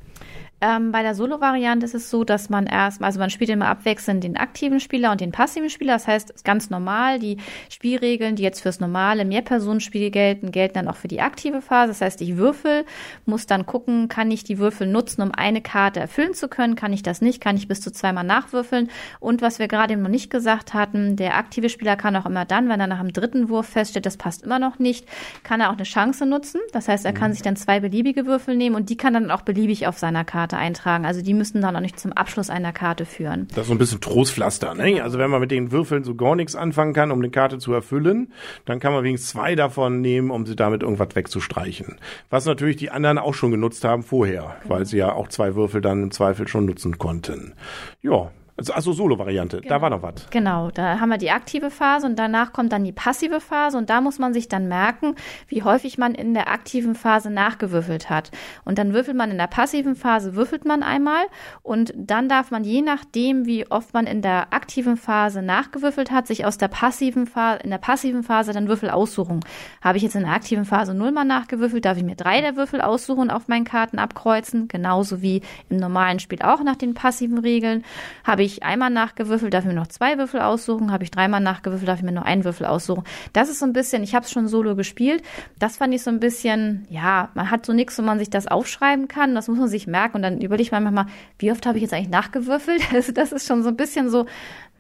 Ähm, 0.64 0.92
bei 0.92 1.02
der 1.02 1.16
Solo-Variante 1.16 1.86
ist 1.86 1.96
es 1.96 2.12
so, 2.12 2.24
dass 2.24 2.50
man 2.50 2.68
erst, 2.68 3.02
also 3.02 3.20
man 3.20 3.32
spielt 3.32 3.50
immer 3.50 3.66
abwechselnd 3.68 4.24
den 4.24 4.38
aktiven 4.38 4.80
Spieler 4.80 5.12
und 5.12 5.20
den 5.20 5.32
passiven 5.32 5.72
Spieler. 5.72 5.94
Das 5.94 6.08
heißt, 6.08 6.46
ganz 6.46 6.70
normal, 6.70 7.18
die 7.18 7.38
Spielregeln, 7.70 8.36
die 8.36 8.44
jetzt 8.44 8.62
fürs 8.62 8.80
normale 8.80 9.26
Mehrpersonenspiel 9.26 10.12
gelten, 10.12 10.52
gelten 10.52 10.76
dann 10.76 10.88
auch 10.88 10.98
für 10.98 11.08
die 11.08 11.20
aktive 11.20 11.64
Phase. 11.64 11.90
Das 11.90 12.02
heißt, 12.02 12.22
ich 12.22 12.38
würfel, 12.38 12.86
muss 13.26 13.48
dann 13.48 13.66
gucken, 13.66 14.08
kann 14.08 14.30
ich 14.30 14.44
die 14.44 14.60
Würfel 14.60 14.86
nutzen, 14.86 15.24
um 15.24 15.32
eine 15.32 15.62
Karte 15.62 16.00
erfüllen 16.00 16.36
zu 16.36 16.48
können? 16.48 16.76
Kann 16.76 16.94
ich 16.94 17.02
das 17.02 17.22
nicht? 17.22 17.42
Kann 17.42 17.58
ich 17.58 17.68
bis 17.68 17.82
zu 17.82 17.92
zweimal 17.92 18.24
nachwürfeln? 18.24 18.92
Und 19.20 19.42
was 19.42 19.58
wir 19.58 19.68
gerade 19.68 19.98
noch 19.98 20.10
nicht 20.10 20.30
gesagt 20.30 20.76
hatten, 20.76 21.16
der 21.16 21.38
aktive 21.38 21.70
Spieler 21.70 21.96
kann 21.96 22.16
auch 22.16 22.28
immer 22.28 22.46
dann, 22.46 22.70
wenn 22.70 22.80
er 22.80 22.86
nach 22.88 23.02
dem 23.02 23.14
dritten 23.14 23.50
Wurf 23.50 23.68
feststellt, 23.68 24.06
das 24.06 24.18
passt 24.18 24.44
immer 24.44 24.60
noch 24.60 24.78
nicht, 24.78 25.08
kann 25.42 25.60
er 25.60 25.70
auch 25.70 25.76
eine 25.76 25.84
Chance 25.84 26.28
nutzen. 26.28 26.62
Das 26.72 26.88
heißt, 26.88 27.04
er 27.04 27.14
kann 27.14 27.32
mhm. 27.32 27.34
sich 27.34 27.42
dann 27.42 27.56
zwei 27.56 27.80
beliebige 27.80 28.28
Würfel 28.28 28.56
nehmen 28.56 28.76
und 28.76 28.92
die 28.92 28.98
kann 28.98 29.16
dann 29.16 29.32
auch 29.32 29.42
beliebig 29.42 29.88
auf 29.88 29.98
seiner 29.98 30.24
Karte 30.24 30.51
Karte 30.52 30.58
eintragen. 30.58 31.06
Also 31.06 31.22
die 31.22 31.34
müssen 31.34 31.62
dann 31.62 31.76
auch 31.76 31.82
nicht 31.82 32.00
zum 32.00 32.14
Abschluss 32.14 32.50
einer 32.50 32.74
Karte 32.74 33.06
führen. 33.06 33.48
Das 33.50 33.64
ist 33.64 33.68
so 33.68 33.74
ein 33.74 33.78
bisschen 33.78 34.02
Trostpflaster. 34.02 34.74
Ne? 34.76 35.02
Also 35.02 35.18
wenn 35.18 35.30
man 35.30 35.40
mit 35.42 35.52
den 35.52 35.72
Würfeln 35.72 36.04
so 36.04 36.16
gar 36.16 36.36
nichts 36.36 36.56
anfangen 36.56 36.94
kann, 36.94 37.12
um 37.12 37.20
eine 37.20 37.30
Karte 37.30 37.58
zu 37.58 37.74
erfüllen, 37.74 38.34
dann 38.66 38.80
kann 38.80 38.94
man 38.94 39.04
wenigstens 39.04 39.32
zwei 39.32 39.56
davon 39.56 40.02
nehmen, 40.02 40.32
um 40.32 40.46
sie 40.46 40.56
damit 40.56 40.84
irgendwas 40.84 41.16
wegzustreichen. 41.16 41.98
Was 42.30 42.46
natürlich 42.46 42.78
die 42.78 42.92
anderen 42.92 43.18
auch 43.18 43.34
schon 43.34 43.52
genutzt 43.52 43.84
haben 43.84 44.04
vorher, 44.04 44.58
weil 44.66 44.86
sie 44.86 44.98
ja 44.98 45.14
auch 45.14 45.30
zwei 45.30 45.56
Würfel 45.56 45.82
dann 45.82 46.04
im 46.04 46.12
Zweifel 46.12 46.48
schon 46.48 46.66
nutzen 46.66 46.98
konnten. 46.98 47.54
Ja, 48.02 48.32
also, 48.58 48.74
also 48.74 48.94
Solo-Variante, 48.94 49.62
genau. 49.62 49.70
da 49.70 49.82
war 49.82 49.90
noch 49.90 50.02
was. 50.02 50.30
Genau, 50.30 50.72
da 50.72 51.00
haben 51.00 51.10
wir 51.10 51.18
die 51.18 51.32
aktive 51.32 51.72
Phase 51.72 52.06
und 52.06 52.20
danach 52.20 52.54
kommt 52.54 52.72
dann 52.72 52.84
die 52.84 52.92
passive 52.92 53.40
Phase 53.40 53.78
und 53.78 53.90
da 53.90 54.02
muss 54.02 54.20
man 54.20 54.34
sich 54.34 54.48
dann 54.50 54.68
merken, 54.68 55.16
wie 55.48 55.64
häufig 55.64 55.98
man 55.98 56.14
in 56.14 56.34
der 56.34 56.50
aktiven 56.50 56.96
Phase 56.96 57.30
nachgewürfelt 57.30 58.10
hat. 58.10 58.32
Und 58.66 58.78
dann 58.78 58.94
würfelt 58.94 59.18
man 59.18 59.32
in 59.32 59.38
der 59.38 59.48
passiven 59.48 59.96
Phase, 59.96 60.36
würfelt 60.36 60.66
man 60.66 60.84
einmal 60.84 61.24
und 61.64 61.94
dann 61.96 62.30
darf 62.30 62.52
man 62.52 62.64
je 62.64 62.82
nachdem, 62.82 63.46
wie 63.46 63.70
oft 63.72 63.94
man 63.94 64.06
in 64.06 64.22
der 64.22 64.54
aktiven 64.54 64.98
Phase 64.98 65.42
nachgewürfelt 65.42 66.12
hat, 66.12 66.28
sich 66.28 66.46
aus 66.46 66.58
der 66.58 66.68
passiven 66.68 67.28
Phase, 67.28 67.62
in 67.64 67.70
der 67.70 67.78
passiven 67.78 68.24
Phase 68.24 68.54
dann 68.54 68.68
Würfel 68.68 68.90
aussuchen. 68.90 69.40
Habe 69.82 69.98
ich 69.98 70.04
jetzt 70.04 70.16
in 70.16 70.24
der 70.24 70.34
aktiven 70.34 70.66
Phase 70.66 70.94
nullmal 70.94 71.26
nachgewürfelt, 71.26 71.86
darf 71.86 71.98
ich 71.98 72.04
mir 72.04 72.16
drei 72.16 72.42
der 72.42 72.56
Würfel 72.56 72.82
aussuchen 72.82 73.22
und 73.22 73.32
auf 73.32 73.48
meinen 73.48 73.66
Karten 73.66 73.98
abkreuzen, 73.98 74.68
genauso 74.68 75.22
wie 75.22 75.42
im 75.70 75.78
normalen 75.78 76.20
Spiel 76.20 76.42
auch 76.42 76.64
nach 76.64 76.76
den 76.76 76.94
passiven 76.94 77.38
Regeln. 77.38 77.84
Habe 78.24 78.41
ich 78.44 78.52
ich 78.52 78.64
einmal 78.64 78.90
nachgewürfelt, 78.90 79.54
darf 79.54 79.64
ich 79.64 79.70
mir 79.70 79.76
noch 79.76 79.88
zwei 79.88 80.18
Würfel 80.18 80.42
aussuchen. 80.42 80.92
Habe 80.92 81.04
ich 81.04 81.12
dreimal 81.12 81.40
nachgewürfelt, 81.40 81.88
darf 81.88 82.00
ich 82.00 82.06
mir 82.06 82.12
nur 82.12 82.26
einen 82.26 82.44
Würfel 82.44 82.66
aussuchen. 82.66 83.04
Das 83.34 83.50
ist 83.50 83.60
so 83.60 83.66
ein 83.66 83.74
bisschen, 83.74 84.04
ich 84.04 84.16
habe 84.16 84.26
es 84.26 84.32
schon 84.32 84.48
solo 84.48 84.76
gespielt. 84.76 85.24
Das 85.60 85.78
fand 85.78 85.94
ich 85.94 86.04
so 86.04 86.10
ein 86.10 86.20
bisschen, 86.20 86.86
ja, 86.90 87.30
man 87.34 87.52
hat 87.52 87.66
so 87.66 87.74
nichts, 87.74 87.98
wo 87.98 88.02
man 88.04 88.20
sich 88.20 88.30
das 88.30 88.48
aufschreiben 88.48 89.08
kann. 89.08 89.36
Das 89.36 89.48
muss 89.48 89.58
man 89.58 89.68
sich 89.68 89.88
merken. 89.88 90.18
Und 90.18 90.22
dann 90.24 90.42
überlege 90.42 90.64
ich 90.64 90.72
mir 90.72 90.82
manchmal, 90.82 91.08
wie 91.40 91.52
oft 91.52 91.66
habe 91.66 91.78
ich 91.78 91.84
jetzt 91.84 91.94
eigentlich 91.94 92.10
nachgewürfelt? 92.10 92.82
Also 93.02 93.14
das 93.14 93.32
ist 93.32 93.48
schon 93.48 93.64
so 93.64 93.70
ein 93.70 93.78
bisschen 93.78 94.10
so, 94.10 94.28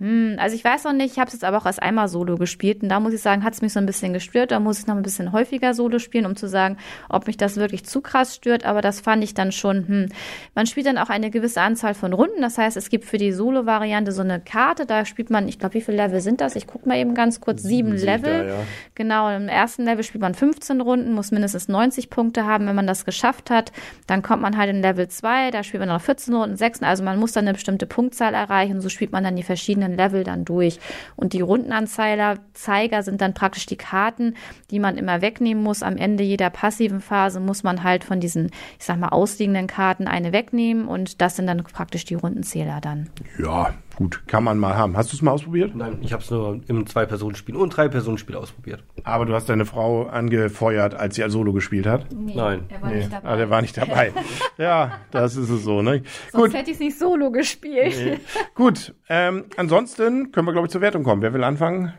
hm, 0.01 0.37
also 0.39 0.55
ich 0.55 0.63
weiß 0.63 0.85
noch 0.85 0.93
nicht, 0.93 1.11
ich 1.11 1.19
habe 1.19 1.27
es 1.27 1.33
jetzt 1.33 1.43
aber 1.43 1.59
auch 1.59 1.67
erst 1.67 1.79
einmal 1.79 2.07
Solo 2.07 2.35
gespielt 2.35 2.81
und 2.81 2.89
da 2.89 2.99
muss 2.99 3.13
ich 3.13 3.21
sagen, 3.21 3.43
hat 3.43 3.53
es 3.53 3.61
mich 3.61 3.71
so 3.71 3.79
ein 3.79 3.85
bisschen 3.85 4.13
gestört. 4.13 4.49
Da 4.49 4.59
muss 4.59 4.79
ich 4.79 4.87
noch 4.87 4.95
ein 4.95 5.03
bisschen 5.03 5.31
häufiger 5.31 5.75
Solo 5.75 5.99
spielen, 5.99 6.25
um 6.25 6.35
zu 6.35 6.47
sagen, 6.47 6.77
ob 7.07 7.27
mich 7.27 7.37
das 7.37 7.57
wirklich 7.57 7.85
zu 7.85 8.01
krass 8.01 8.35
stört. 8.35 8.65
Aber 8.65 8.81
das 8.81 8.99
fand 8.99 9.23
ich 9.23 9.35
dann 9.35 9.51
schon, 9.51 9.87
hm. 9.87 10.09
Man 10.55 10.65
spielt 10.65 10.87
dann 10.87 10.97
auch 10.97 11.09
eine 11.09 11.29
gewisse 11.29 11.61
Anzahl 11.61 11.93
von 11.93 12.13
Runden. 12.13 12.41
Das 12.41 12.57
heißt, 12.57 12.77
es 12.77 12.89
gibt 12.89 13.05
für 13.05 13.19
die 13.19 13.31
Solo-Variante 13.31 14.11
so 14.11 14.23
eine 14.23 14.39
Karte, 14.39 14.87
da 14.87 15.05
spielt 15.05 15.29
man, 15.29 15.47
ich 15.47 15.59
glaube, 15.59 15.75
wie 15.75 15.81
viele 15.81 15.97
Level 15.97 16.19
sind 16.19 16.41
das? 16.41 16.55
Ich 16.55 16.65
gucke 16.65 16.89
mal 16.89 16.97
eben 16.97 17.13
ganz 17.13 17.39
kurz, 17.39 17.61
sieben 17.61 17.95
Level. 17.95 18.39
Da, 18.39 18.45
ja. 18.45 18.55
Genau, 18.95 19.29
im 19.29 19.49
ersten 19.49 19.85
Level 19.85 20.03
spielt 20.03 20.23
man 20.23 20.33
15 20.33 20.81
Runden, 20.81 21.13
muss 21.13 21.29
mindestens 21.29 21.67
90 21.67 22.09
Punkte 22.09 22.47
haben. 22.47 22.65
Wenn 22.65 22.75
man 22.75 22.87
das 22.87 23.05
geschafft 23.05 23.51
hat, 23.51 23.71
dann 24.07 24.23
kommt 24.23 24.41
man 24.41 24.57
halt 24.57 24.71
in 24.71 24.81
Level 24.81 25.07
2, 25.07 25.51
da 25.51 25.61
spielt 25.61 25.81
man 25.81 25.89
noch 25.89 26.01
14 26.01 26.33
Runden, 26.33 26.55
6. 26.55 26.81
Also 26.81 27.03
man 27.03 27.19
muss 27.19 27.33
dann 27.33 27.45
eine 27.45 27.53
bestimmte 27.53 27.85
Punktzahl 27.85 28.33
erreichen 28.33 28.73
und 28.73 28.81
so 28.81 28.89
spielt 28.89 29.11
man 29.11 29.23
dann 29.23 29.35
die 29.35 29.43
verschiedenen 29.43 29.90
einzelnen 29.91 29.97
Level 29.97 30.23
dann 30.23 30.45
durch. 30.45 30.79
Und 31.15 31.33
die 31.33 31.41
Rundenanzeiger, 31.41 32.37
Zeiger 32.53 33.03
sind 33.03 33.21
dann 33.21 33.33
praktisch 33.33 33.65
die 33.65 33.75
Karten, 33.75 34.35
die 34.69 34.79
man 34.79 34.97
immer 34.97 35.21
wegnehmen 35.21 35.63
muss. 35.63 35.83
Am 35.83 35.97
Ende 35.97 36.23
jeder 36.23 36.49
passiven 36.49 37.01
Phase 37.01 37.39
muss 37.39 37.63
man 37.63 37.83
halt 37.83 38.03
von 38.03 38.19
diesen, 38.19 38.51
ich 38.79 38.85
sag 38.85 38.99
mal, 38.99 39.09
ausliegenden 39.09 39.67
Karten 39.67 40.07
eine 40.07 40.31
wegnehmen 40.31 40.87
und 40.87 41.21
das 41.21 41.35
sind 41.35 41.47
dann 41.47 41.63
praktisch 41.63 42.05
die 42.05 42.15
Rundenzähler 42.15 42.79
dann. 42.81 43.09
Ja, 43.37 43.73
gut, 43.95 44.23
kann 44.27 44.43
man 44.43 44.57
mal 44.57 44.75
haben. 44.75 44.97
Hast 44.97 45.11
du 45.11 45.15
es 45.15 45.21
mal 45.21 45.31
ausprobiert? 45.31 45.75
Nein, 45.75 45.99
ich 46.01 46.13
habe 46.13 46.23
es 46.23 46.31
nur 46.31 46.61
im 46.67 46.87
Zwei-Personen-Spiel 46.87 47.55
und 47.55 47.75
Drei-Personen-Spiel 47.75 48.35
ausprobiert. 48.35 48.83
Aber 49.03 49.25
du 49.25 49.33
hast 49.33 49.49
deine 49.49 49.65
Frau 49.65 50.03
angefeuert, 50.03 50.95
als 50.95 51.15
sie 51.15 51.23
als 51.23 51.33
Solo 51.33 51.53
gespielt 51.53 51.85
hat? 51.85 52.07
Nee, 52.13 52.33
Nein. 52.35 52.65
Er 52.69 52.81
war 52.81 52.89
nee. 52.89 52.97
nicht 52.97 53.13
dabei. 53.13 53.29
Ah, 53.29 53.35
der 53.35 53.49
war 53.49 53.61
nicht 53.61 53.77
dabei. 53.77 54.13
ja, 54.57 54.99
das 55.11 55.35
ist 55.35 55.49
es 55.49 55.63
so, 55.63 55.81
ne? 55.81 56.03
Sonst 56.31 56.51
gut. 56.51 56.53
hätte 56.53 56.69
ich 56.69 56.75
es 56.75 56.79
nicht 56.79 56.99
Solo 56.99 57.31
gespielt. 57.31 57.95
Nee. 57.97 58.19
Gut, 58.55 58.93
ähm, 59.09 59.45
ansonsten 59.57 60.31
können 60.31 60.47
wir, 60.47 60.53
glaube 60.53 60.67
ich, 60.67 60.71
zur 60.71 60.81
Wertung 60.81 61.03
kommen. 61.03 61.21
Wer 61.21 61.33
will 61.33 61.43
anfangen? 61.43 61.93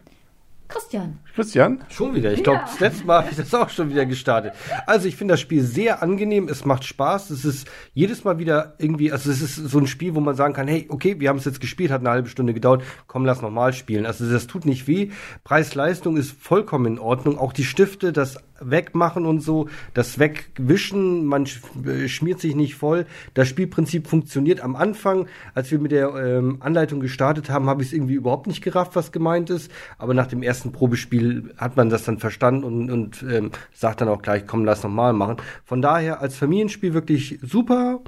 Christian. 0.72 1.18
Christian? 1.34 1.84
Schon 1.90 2.14
wieder. 2.14 2.32
Ich 2.32 2.42
glaube, 2.42 2.60
das 2.64 2.80
letzte 2.80 3.04
Mal 3.04 3.18
habe 3.18 3.28
ich 3.30 3.36
das 3.36 3.52
auch 3.54 3.68
schon 3.68 3.90
wieder 3.90 4.06
gestartet. 4.06 4.54
Also 4.86 5.06
ich 5.06 5.16
finde 5.16 5.34
das 5.34 5.40
Spiel 5.40 5.62
sehr 5.62 6.02
angenehm. 6.02 6.48
Es 6.48 6.64
macht 6.64 6.84
Spaß. 6.84 7.28
Es 7.28 7.44
ist 7.44 7.68
jedes 7.92 8.24
Mal 8.24 8.38
wieder 8.38 8.74
irgendwie, 8.78 9.12
also 9.12 9.30
es 9.30 9.42
ist 9.42 9.56
so 9.56 9.78
ein 9.78 9.86
Spiel, 9.86 10.14
wo 10.14 10.20
man 10.20 10.34
sagen 10.34 10.54
kann, 10.54 10.68
hey, 10.68 10.86
okay, 10.88 11.20
wir 11.20 11.28
haben 11.28 11.36
es 11.36 11.44
jetzt 11.44 11.60
gespielt, 11.60 11.90
hat 11.90 12.00
eine 12.00 12.08
halbe 12.08 12.30
Stunde 12.30 12.54
gedauert, 12.54 12.82
komm, 13.06 13.26
lass 13.26 13.42
nochmal 13.42 13.74
spielen. 13.74 14.06
Also 14.06 14.30
das 14.30 14.46
tut 14.46 14.64
nicht 14.64 14.86
weh. 14.86 15.10
Preis-Leistung 15.44 16.16
ist 16.16 16.32
vollkommen 16.32 16.86
in 16.86 16.98
Ordnung. 16.98 17.38
Auch 17.38 17.52
die 17.52 17.64
Stifte, 17.64 18.12
das 18.12 18.38
Wegmachen 18.64 19.26
und 19.26 19.40
so, 19.40 19.68
das 19.94 20.18
Wegwischen, 20.18 21.24
man 21.26 21.46
sch- 21.46 22.08
schmiert 22.08 22.40
sich 22.40 22.54
nicht 22.54 22.74
voll. 22.74 23.06
Das 23.34 23.48
Spielprinzip 23.48 24.06
funktioniert. 24.06 24.60
Am 24.60 24.76
Anfang, 24.76 25.26
als 25.54 25.70
wir 25.70 25.78
mit 25.78 25.92
der 25.92 26.08
ähm, 26.14 26.58
Anleitung 26.60 27.00
gestartet 27.00 27.50
haben, 27.50 27.66
habe 27.66 27.82
ich 27.82 27.88
es 27.88 27.94
irgendwie 27.94 28.14
überhaupt 28.14 28.46
nicht 28.46 28.62
gerafft, 28.62 28.96
was 28.96 29.12
gemeint 29.12 29.50
ist. 29.50 29.70
Aber 29.98 30.14
nach 30.14 30.26
dem 30.26 30.42
ersten 30.42 30.72
Probespiel 30.72 31.54
hat 31.56 31.76
man 31.76 31.88
das 31.88 32.04
dann 32.04 32.18
verstanden 32.18 32.64
und, 32.64 32.90
und 32.90 33.24
ähm, 33.28 33.50
sagt 33.72 34.00
dann 34.00 34.08
auch 34.08 34.22
gleich, 34.22 34.46
komm, 34.46 34.64
lass 34.64 34.82
nochmal 34.82 35.12
machen. 35.12 35.36
Von 35.64 35.82
daher 35.82 36.20
als 36.20 36.36
Familienspiel 36.36 36.94
wirklich 36.94 37.38
super. 37.42 38.00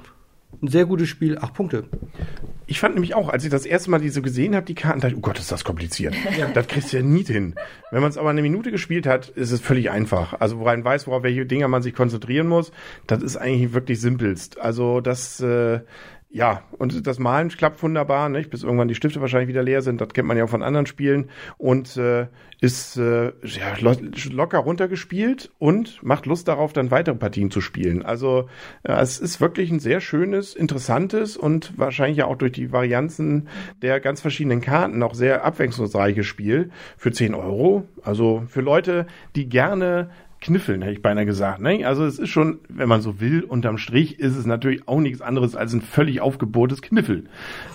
Ein 0.61 0.67
sehr 0.67 0.85
gutes 0.85 1.09
Spiel, 1.09 1.37
acht 1.37 1.53
Punkte. 1.53 1.85
Ich 2.67 2.79
fand 2.79 2.95
nämlich 2.95 3.13
auch, 3.13 3.29
als 3.29 3.43
ich 3.43 3.51
das 3.51 3.65
erste 3.65 3.91
Mal 3.91 3.99
die 3.99 4.09
so 4.09 4.21
gesehen 4.21 4.55
habe, 4.55 4.65
die 4.65 4.73
Karten, 4.73 4.99
dachte 4.99 5.13
ich, 5.13 5.17
oh 5.17 5.21
Gott, 5.21 5.37
ist 5.37 5.51
das 5.51 5.63
kompliziert. 5.63 6.15
Das 6.53 6.67
kriegst 6.67 6.93
du 6.93 6.97
ja 6.97 7.03
nie 7.03 7.23
hin. 7.23 7.55
Wenn 7.91 8.01
man 8.01 8.09
es 8.09 8.17
aber 8.17 8.29
eine 8.29 8.41
Minute 8.41 8.71
gespielt 8.71 9.05
hat, 9.05 9.29
ist 9.29 9.51
es 9.51 9.61
völlig 9.61 9.91
einfach. 9.91 10.39
Also, 10.39 10.59
wo 10.59 10.65
man 10.65 10.83
weiß, 10.83 11.07
worauf 11.07 11.23
welche 11.23 11.45
Dinger 11.45 11.67
man 11.67 11.81
sich 11.81 11.93
konzentrieren 11.93 12.47
muss, 12.47 12.71
das 13.07 13.21
ist 13.21 13.37
eigentlich 13.37 13.73
wirklich 13.73 13.99
simpelst. 14.01 14.59
Also, 14.59 15.01
das, 15.01 15.39
äh, 15.41 15.81
ja, 16.35 16.63
und 16.77 17.07
das 17.07 17.17
Malen 17.17 17.47
klappt 17.47 17.81
wunderbar, 17.81 18.27
nicht? 18.27 18.49
bis 18.49 18.61
irgendwann 18.61 18.89
die 18.89 18.95
Stifte 18.95 19.21
wahrscheinlich 19.21 19.47
wieder 19.47 19.63
leer 19.63 19.81
sind. 19.81 20.01
Das 20.01 20.09
kennt 20.09 20.27
man 20.27 20.35
ja 20.35 20.43
auch 20.43 20.49
von 20.49 20.63
anderen 20.63 20.85
Spielen. 20.85 21.29
Und 21.57 21.95
äh, 21.95 22.27
ist 22.59 22.97
äh, 22.97 23.27
ja, 23.43 23.77
lo 23.79 23.93
locker 24.31 24.57
runtergespielt 24.57 25.51
und 25.59 26.03
macht 26.03 26.25
Lust 26.25 26.49
darauf, 26.49 26.73
dann 26.73 26.91
weitere 26.91 27.15
Partien 27.15 27.51
zu 27.51 27.61
spielen. 27.61 28.03
Also 28.03 28.49
äh, 28.83 28.99
es 28.99 29.17
ist 29.17 29.39
wirklich 29.39 29.71
ein 29.71 29.79
sehr 29.79 30.01
schönes, 30.01 30.55
interessantes 30.55 31.37
und 31.37 31.77
wahrscheinlich 31.77 32.17
ja 32.17 32.25
auch 32.25 32.37
durch 32.37 32.51
die 32.51 32.73
Varianzen 32.73 33.47
der 33.81 34.01
ganz 34.01 34.19
verschiedenen 34.19 34.59
Karten 34.59 35.03
auch 35.03 35.13
sehr 35.13 35.45
abwechslungsreiches 35.45 36.25
Spiel 36.25 36.69
für 36.97 37.13
10 37.13 37.33
Euro. 37.33 37.87
Also 38.03 38.43
für 38.47 38.61
Leute, 38.61 39.07
die 39.37 39.47
gerne 39.47 40.09
kniffeln, 40.45 40.81
hätte 40.81 40.93
ich 40.93 41.01
beinahe 41.01 41.25
gesagt. 41.25 41.59
Ne? 41.59 41.85
Also 41.85 42.05
es 42.05 42.19
ist 42.19 42.29
schon, 42.29 42.59
wenn 42.69 42.87
man 42.87 43.01
so 43.01 43.19
will, 43.19 43.41
unterm 43.43 43.77
Strich 43.77 44.19
ist 44.19 44.37
es 44.37 44.45
natürlich 44.45 44.87
auch 44.87 44.99
nichts 44.99 45.21
anderes 45.21 45.55
als 45.55 45.73
ein 45.73 45.81
völlig 45.81 46.21
aufgebohrtes 46.21 46.81
Kniffel. 46.81 47.25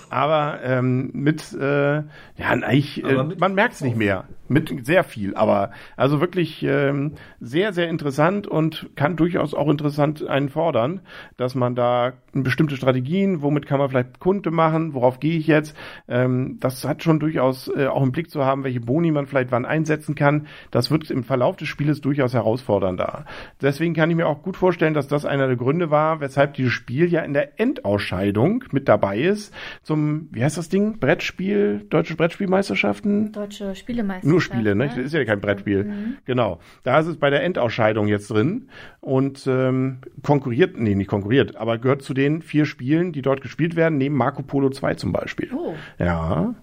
Aber 0.09 0.59
ähm, 0.63 1.09
mit, 1.13 1.53
äh, 1.53 1.95
ja, 1.95 2.03
eigentlich, 2.37 3.03
äh, 3.03 3.07
Aber 3.07 3.23
mit- 3.25 3.39
man 3.39 3.53
merkt 3.53 3.73
es 3.75 3.81
nicht 3.81 3.97
mehr. 3.97 4.25
Mit 4.51 4.85
sehr 4.85 5.03
viel, 5.03 5.35
aber 5.35 5.71
also 5.95 6.19
wirklich 6.19 6.61
ähm, 6.63 7.13
sehr, 7.39 7.71
sehr 7.71 7.87
interessant 7.89 8.47
und 8.47 8.89
kann 8.95 9.15
durchaus 9.15 9.53
auch 9.53 9.69
interessant 9.69 10.27
einen 10.27 10.49
fordern, 10.49 11.01
dass 11.37 11.55
man 11.55 11.73
da 11.73 12.13
bestimmte 12.33 12.75
Strategien, 12.75 13.41
womit 13.41 13.65
kann 13.65 13.79
man 13.79 13.89
vielleicht 13.89 14.19
Kunde 14.19 14.51
machen, 14.51 14.93
worauf 14.93 15.19
gehe 15.19 15.37
ich 15.37 15.47
jetzt, 15.47 15.75
ähm, 16.07 16.57
das 16.59 16.85
hat 16.85 17.03
schon 17.03 17.19
durchaus 17.19 17.71
äh, 17.75 17.87
auch 17.87 18.03
im 18.03 18.11
Blick 18.11 18.29
zu 18.29 18.43
haben, 18.43 18.63
welche 18.63 18.81
Boni 18.81 19.11
man 19.11 19.25
vielleicht 19.25 19.51
wann 19.51 19.65
einsetzen 19.65 20.15
kann. 20.15 20.47
Das 20.69 20.91
wird 20.91 21.09
im 21.09 21.23
Verlauf 21.23 21.55
des 21.55 21.67
Spieles 21.67 22.01
durchaus 22.01 22.33
herausfordernder. 22.33 23.25
Deswegen 23.61 23.93
kann 23.93 24.09
ich 24.09 24.15
mir 24.15 24.27
auch 24.27 24.43
gut 24.43 24.57
vorstellen, 24.57 24.93
dass 24.93 25.07
das 25.07 25.25
einer 25.25 25.47
der 25.47 25.55
Gründe 25.55 25.91
war, 25.91 26.19
weshalb 26.19 26.55
dieses 26.55 26.73
Spiel 26.73 27.11
ja 27.11 27.21
in 27.21 27.33
der 27.33 27.59
Endausscheidung 27.59 28.63
mit 28.71 28.87
dabei 28.87 29.19
ist 29.19 29.53
zum, 29.83 30.27
wie 30.31 30.43
heißt 30.43 30.57
das 30.57 30.69
Ding? 30.69 30.99
Brettspiel, 30.99 31.85
Deutsche 31.89 32.15
Brettspielmeisterschaften? 32.15 33.31
Deutsche 33.31 33.75
Spielemeister. 33.75 34.27
Nur 34.27 34.40
Spiele, 34.41 34.75
ne? 34.75 34.87
Das 34.87 34.97
ist 34.97 35.13
ja 35.13 35.23
kein 35.25 35.39
Brettspiel. 35.39 36.17
Genau. 36.25 36.59
Da 36.83 36.99
ist 36.99 37.07
es 37.07 37.17
bei 37.17 37.29
der 37.29 37.43
Endausscheidung 37.43 38.07
jetzt 38.07 38.29
drin 38.29 38.69
und 38.99 39.45
ähm, 39.47 39.99
konkurriert, 40.23 40.77
nee, 40.77 40.95
nicht 40.95 41.07
konkurriert, 41.09 41.55
aber 41.55 41.77
gehört 41.77 42.01
zu 42.01 42.13
den 42.13 42.41
vier 42.41 42.65
Spielen, 42.65 43.11
die 43.13 43.21
dort 43.21 43.41
gespielt 43.41 43.75
werden, 43.75 43.97
neben 43.97 44.15
Marco 44.15 44.43
Polo 44.43 44.69
2 44.69 44.95
zum 44.95 45.11
Beispiel. 45.11 45.49
Oh. 45.55 45.73
Ja. 45.97 46.55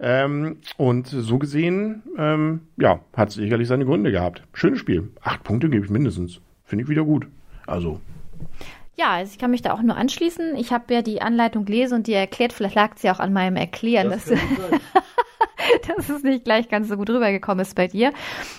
Ähm, 0.00 0.58
und 0.76 1.06
so 1.08 1.38
gesehen, 1.38 2.02
ähm, 2.18 2.60
ja, 2.76 3.00
hat 3.16 3.32
sicherlich 3.32 3.68
seine 3.68 3.84
Gründe 3.84 4.10
gehabt. 4.12 4.42
Schönes 4.52 4.78
Spiel. 4.78 5.10
Acht 5.22 5.44
Punkte 5.44 5.68
gebe 5.68 5.84
ich 5.84 5.90
mindestens. 5.90 6.40
Finde 6.64 6.84
ich 6.84 6.88
wieder 6.88 7.04
gut. 7.04 7.26
Also, 7.66 8.00
Ja, 8.96 9.12
also 9.12 9.32
ich 9.32 9.38
kann 9.38 9.50
mich 9.50 9.62
da 9.62 9.74
auch 9.74 9.82
nur 9.82 9.96
anschließen. 9.96 10.56
Ich 10.56 10.72
habe 10.72 10.92
ja 10.94 11.02
die 11.02 11.20
Anleitung 11.20 11.64
gelesen 11.64 11.96
und 11.98 12.06
die 12.06 12.14
erklärt, 12.14 12.52
vielleicht 12.52 12.74
lag 12.74 12.96
es 12.96 13.02
ja 13.02 13.12
auch 13.12 13.20
an 13.20 13.32
meinem 13.32 13.56
Erklären, 13.56 14.10
dass, 14.10 14.30
dass 15.96 16.08
es 16.08 16.22
nicht 16.22 16.44
gleich 16.44 16.68
ganz 16.68 16.88
so 16.88 16.96
gut 16.96 17.10
rübergekommen 17.10 17.62
ist 17.62 17.74
bei 17.74 17.86
dir. 17.86 18.12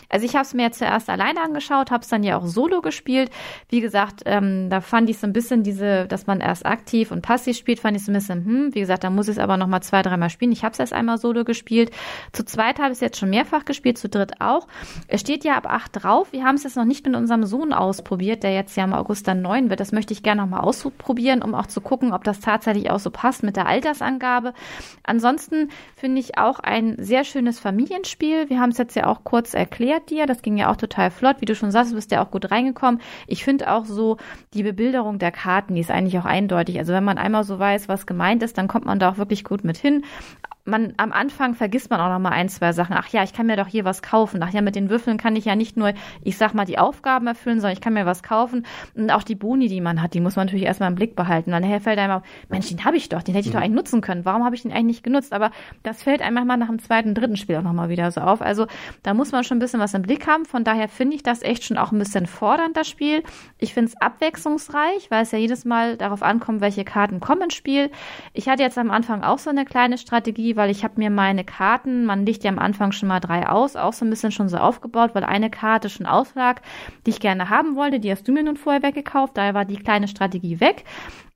Also 0.09 0.25
ich 0.25 0.35
habe 0.35 0.43
es 0.43 0.53
mir 0.53 0.71
zuerst 0.71 1.09
alleine 1.09 1.41
angeschaut, 1.41 1.91
habe 1.91 2.03
es 2.03 2.09
dann 2.09 2.23
ja 2.23 2.37
auch 2.37 2.45
solo 2.45 2.81
gespielt. 2.81 3.29
Wie 3.69 3.81
gesagt, 3.81 4.23
ähm, 4.25 4.69
da 4.69 4.81
fand 4.81 5.09
ich 5.09 5.17
so 5.19 5.27
ein 5.27 5.33
bisschen 5.33 5.63
diese, 5.63 6.07
dass 6.07 6.27
man 6.27 6.39
erst 6.39 6.65
aktiv 6.65 7.11
und 7.11 7.21
passiv 7.21 7.57
spielt, 7.57 7.79
fand 7.79 7.97
ich 7.97 8.05
so 8.05 8.11
ein 8.11 8.15
bisschen, 8.15 8.45
hm, 8.45 8.75
wie 8.75 8.79
gesagt, 8.79 9.03
da 9.03 9.09
muss 9.09 9.27
ich 9.27 9.37
es 9.37 9.39
aber 9.39 9.57
noch 9.57 9.67
mal 9.67 9.81
zwei, 9.81 10.01
dreimal 10.01 10.29
spielen. 10.29 10.51
Ich 10.51 10.63
habe 10.63 10.73
es 10.73 10.79
erst 10.79 10.93
einmal 10.93 11.17
solo 11.17 11.43
gespielt. 11.43 11.91
Zu 12.31 12.45
zweit 12.45 12.79
habe 12.79 12.89
ich 12.89 12.97
es 12.97 13.01
jetzt 13.01 13.17
schon 13.17 13.29
mehrfach 13.29 13.65
gespielt, 13.65 13.97
zu 13.97 14.09
dritt 14.09 14.39
auch. 14.39 14.67
Es 15.07 15.21
steht 15.21 15.43
ja 15.43 15.55
ab 15.55 15.67
acht 15.69 16.03
drauf. 16.03 16.31
Wir 16.31 16.43
haben 16.43 16.55
es 16.55 16.63
jetzt 16.63 16.77
noch 16.77 16.85
nicht 16.85 17.05
mit 17.05 17.15
unserem 17.15 17.43
Sohn 17.45 17.73
ausprobiert, 17.73 18.43
der 18.43 18.53
jetzt 18.53 18.75
ja 18.77 18.83
im 18.83 18.93
August 18.93 19.27
dann 19.27 19.41
neun 19.41 19.69
wird. 19.69 19.79
Das 19.79 19.91
möchte 19.91 20.13
ich 20.13 20.23
gerne 20.23 20.41
noch 20.41 20.49
mal 20.49 20.59
ausprobieren, 20.59 21.41
um 21.41 21.55
auch 21.55 21.67
zu 21.67 21.81
gucken, 21.81 22.13
ob 22.13 22.23
das 22.23 22.39
tatsächlich 22.39 22.89
auch 22.89 22.99
so 22.99 23.09
passt 23.09 23.43
mit 23.43 23.55
der 23.55 23.67
Altersangabe. 23.67 24.53
Ansonsten 25.03 25.69
finde 25.95 26.19
ich 26.19 26.37
auch 26.37 26.59
ein 26.59 26.96
sehr 26.97 27.23
schönes 27.23 27.59
Familienspiel. 27.59 28.49
Wir 28.49 28.59
haben 28.59 28.71
es 28.71 28.77
jetzt 28.77 28.95
ja 28.95 29.05
auch 29.05 29.23
kurz 29.23 29.53
erklärt 29.53 30.09
dir. 30.09 30.25
Das 30.25 30.41
ging 30.41 30.57
ja 30.57 30.71
auch 30.71 30.75
total 30.75 31.11
flott. 31.11 31.37
Wie 31.39 31.45
du 31.45 31.55
schon 31.55 31.71
sagst, 31.71 31.91
du 31.91 31.95
bist 31.95 32.11
ja 32.11 32.23
auch 32.23 32.31
gut 32.31 32.51
reingekommen. 32.51 33.01
Ich 33.27 33.43
finde 33.43 33.71
auch 33.71 33.85
so 33.85 34.17
die 34.53 34.63
Bebilderung 34.63 35.19
der 35.19 35.31
Karten, 35.31 35.75
die 35.75 35.81
ist 35.81 35.91
eigentlich 35.91 36.17
auch 36.19 36.25
eindeutig. 36.25 36.77
Also 36.79 36.93
wenn 36.93 37.03
man 37.03 37.17
einmal 37.17 37.43
so 37.43 37.59
weiß, 37.59 37.87
was 37.87 38.05
gemeint 38.05 38.43
ist, 38.43 38.57
dann 38.57 38.67
kommt 38.67 38.85
man 38.85 38.99
da 38.99 39.11
auch 39.11 39.17
wirklich 39.17 39.43
gut 39.43 39.63
mit 39.63 39.77
hin 39.77 40.03
man 40.67 40.93
am 40.97 41.11
Anfang 41.11 41.55
vergisst 41.55 41.89
man 41.89 41.99
auch 41.99 42.09
noch 42.09 42.19
mal 42.19 42.31
ein, 42.31 42.49
zwei 42.49 42.73
Sachen. 42.73 42.95
Ach 42.97 43.07
ja, 43.09 43.23
ich 43.23 43.33
kann 43.33 43.47
mir 43.47 43.55
doch 43.55 43.67
hier 43.67 43.85
was 43.85 44.01
kaufen. 44.01 44.41
Ach 44.43 44.51
ja, 44.51 44.61
mit 44.61 44.75
den 44.75 44.89
Würfeln 44.89 45.17
kann 45.17 45.35
ich 45.35 45.45
ja 45.45 45.55
nicht 45.55 45.77
nur, 45.77 45.93
ich 46.21 46.37
sag 46.37 46.53
mal, 46.53 46.65
die 46.65 46.77
Aufgaben 46.77 47.27
erfüllen, 47.27 47.59
sondern 47.59 47.73
ich 47.73 47.81
kann 47.81 47.93
mir 47.93 48.05
was 48.05 48.21
kaufen. 48.21 48.65
Und 48.93 49.09
auch 49.09 49.23
die 49.23 49.35
Boni, 49.35 49.67
die 49.67 49.81
man 49.81 50.01
hat, 50.01 50.13
die 50.13 50.19
muss 50.19 50.35
man 50.35 50.45
natürlich 50.45 50.65
erstmal 50.65 50.89
im 50.89 50.95
Blick 50.95 51.15
behalten. 51.15 51.51
Dann 51.51 51.63
fällt 51.79 51.99
einem 51.99 52.13
auf, 52.13 52.23
Mensch, 52.49 52.67
den 52.67 52.83
habe 52.83 52.97
ich 52.97 53.09
doch, 53.09 53.23
den 53.23 53.33
hätte 53.33 53.47
ich 53.47 53.53
doch 53.53 53.61
eigentlich 53.61 53.75
nutzen 53.75 54.01
können. 54.01 54.25
Warum 54.25 54.43
habe 54.43 54.55
ich 54.55 54.63
den 54.63 54.71
eigentlich 54.71 54.97
nicht 54.97 55.03
genutzt? 55.03 55.33
Aber 55.33 55.51
das 55.83 56.03
fällt 56.03 56.21
einem 56.21 56.35
manchmal 56.35 56.57
nach 56.57 56.67
dem 56.67 56.79
zweiten, 56.79 57.13
dritten 57.15 57.37
Spiel 57.37 57.55
auch 57.57 57.61
noch 57.61 57.73
mal 57.73 57.89
wieder 57.89 58.11
so 58.11 58.21
auf. 58.21 58.41
Also 58.41 58.67
da 59.03 59.13
muss 59.13 59.31
man 59.31 59.43
schon 59.43 59.57
ein 59.57 59.61
bisschen 59.61 59.79
was 59.79 59.93
im 59.93 60.01
Blick 60.01 60.27
haben. 60.27 60.45
Von 60.45 60.63
daher 60.63 60.89
finde 60.89 61.15
ich 61.15 61.23
das 61.23 61.43
echt 61.43 61.63
schon 61.63 61.77
auch 61.77 61.91
ein 61.91 61.99
bisschen 61.99 62.25
fordernd, 62.25 62.75
das 62.75 62.87
Spiel. 62.87 63.23
Ich 63.57 63.73
finde 63.73 63.91
es 63.91 64.01
abwechslungsreich, 64.01 65.09
weil 65.09 65.23
es 65.23 65.31
ja 65.31 65.37
jedes 65.37 65.63
Mal 65.63 65.95
darauf 65.95 66.23
ankommt, 66.23 66.59
welche 66.59 66.83
Karten 66.83 67.19
kommen 67.19 67.43
ins 67.43 67.53
Spiel. 67.53 67.89
Ich 68.33 68.49
hatte 68.49 68.63
jetzt 68.63 68.77
am 68.77 68.91
Anfang 68.91 69.23
auch 69.23 69.39
so 69.39 69.49
eine 69.49 69.63
kleine 69.63 69.97
Strategie, 69.97 70.56
weil 70.57 70.69
ich 70.69 70.83
habe 70.83 70.95
mir 70.97 71.09
meine 71.09 71.43
Karten, 71.43 72.05
man 72.05 72.25
legt 72.25 72.43
ja 72.43 72.51
am 72.51 72.59
Anfang 72.59 72.91
schon 72.91 73.07
mal 73.07 73.19
drei 73.19 73.47
aus, 73.47 73.75
auch 73.75 73.93
so 73.93 74.03
ein 74.03 74.09
bisschen 74.09 74.31
schon 74.31 74.49
so 74.49 74.57
aufgebaut, 74.57 75.11
weil 75.13 75.23
eine 75.23 75.49
Karte 75.49 75.89
schon 75.89 76.05
auslag, 76.05 76.61
die 77.05 77.11
ich 77.11 77.19
gerne 77.19 77.49
haben 77.49 77.75
wollte, 77.75 77.99
die 77.99 78.11
hast 78.11 78.27
du 78.27 78.33
mir 78.33 78.43
nun 78.43 78.57
vorher 78.57 78.83
weggekauft, 78.83 79.37
daher 79.37 79.53
war 79.53 79.65
die 79.65 79.77
kleine 79.77 80.07
Strategie 80.07 80.59
weg. 80.59 80.83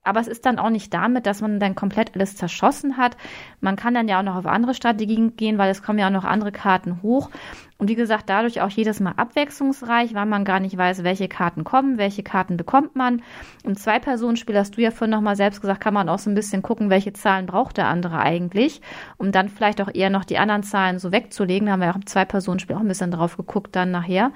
Aber 0.04 0.20
es 0.20 0.26
ist 0.26 0.46
dann 0.46 0.58
auch 0.58 0.70
nicht 0.70 0.92
damit, 0.92 1.26
dass 1.26 1.40
man 1.40 1.60
dann 1.60 1.76
komplett 1.76 2.14
alles 2.14 2.36
zerschossen 2.36 2.96
hat. 2.96 3.16
Man 3.60 3.76
kann 3.76 3.94
dann 3.94 4.08
ja 4.08 4.18
auch 4.18 4.24
noch 4.24 4.34
auf 4.34 4.46
andere 4.46 4.74
Strategien 4.74 5.36
gehen, 5.36 5.58
weil 5.58 5.70
es 5.70 5.82
kommen 5.82 5.98
ja 6.00 6.08
auch 6.08 6.12
noch 6.12 6.24
andere 6.24 6.50
Karten 6.50 7.02
hoch. 7.02 7.30
Und 7.78 7.88
wie 7.88 7.94
gesagt, 7.94 8.28
dadurch 8.28 8.60
auch 8.60 8.68
jedes 8.68 9.00
Mal 9.00 9.14
abwechslungsreich, 9.16 10.14
weil 10.14 10.26
man 10.26 10.44
gar 10.44 10.60
nicht 10.60 10.76
weiß, 10.76 11.04
welche 11.04 11.28
Karten 11.28 11.64
kommen, 11.64 11.98
welche 11.98 12.22
Karten 12.22 12.56
bekommt 12.56 12.96
man. 12.96 13.22
Im 13.64 13.76
Zwei-Personen-Spiel 13.76 14.56
hast 14.56 14.76
du 14.76 14.80
ja 14.80 14.90
vorhin 14.90 15.10
nochmal 15.10 15.36
selbst 15.36 15.60
gesagt, 15.60 15.80
kann 15.80 15.94
man 15.94 16.08
auch 16.08 16.18
so 16.18 16.30
ein 16.30 16.34
bisschen 16.34 16.62
gucken, 16.62 16.90
welche 16.90 17.12
Zahlen 17.12 17.46
braucht 17.46 17.76
der 17.76 17.88
andere 17.88 18.18
eigentlich, 18.18 18.80
um 19.18 19.32
dann 19.32 19.48
vielleicht 19.48 19.80
auch 19.80 19.90
eher 19.92 20.10
noch 20.10 20.24
die 20.24 20.38
anderen 20.38 20.62
Zahlen 20.62 20.98
so 20.98 21.12
wegzulegen. 21.12 21.66
Da 21.66 21.72
haben 21.72 21.80
wir 21.80 21.90
auch 21.90 21.96
im 21.96 22.06
Zwei-Personen-Spiel 22.06 22.76
auch 22.76 22.80
ein 22.80 22.88
bisschen 22.88 23.10
drauf 23.12 23.36
geguckt 23.36 23.74
dann 23.74 23.92
nachher. 23.92 24.32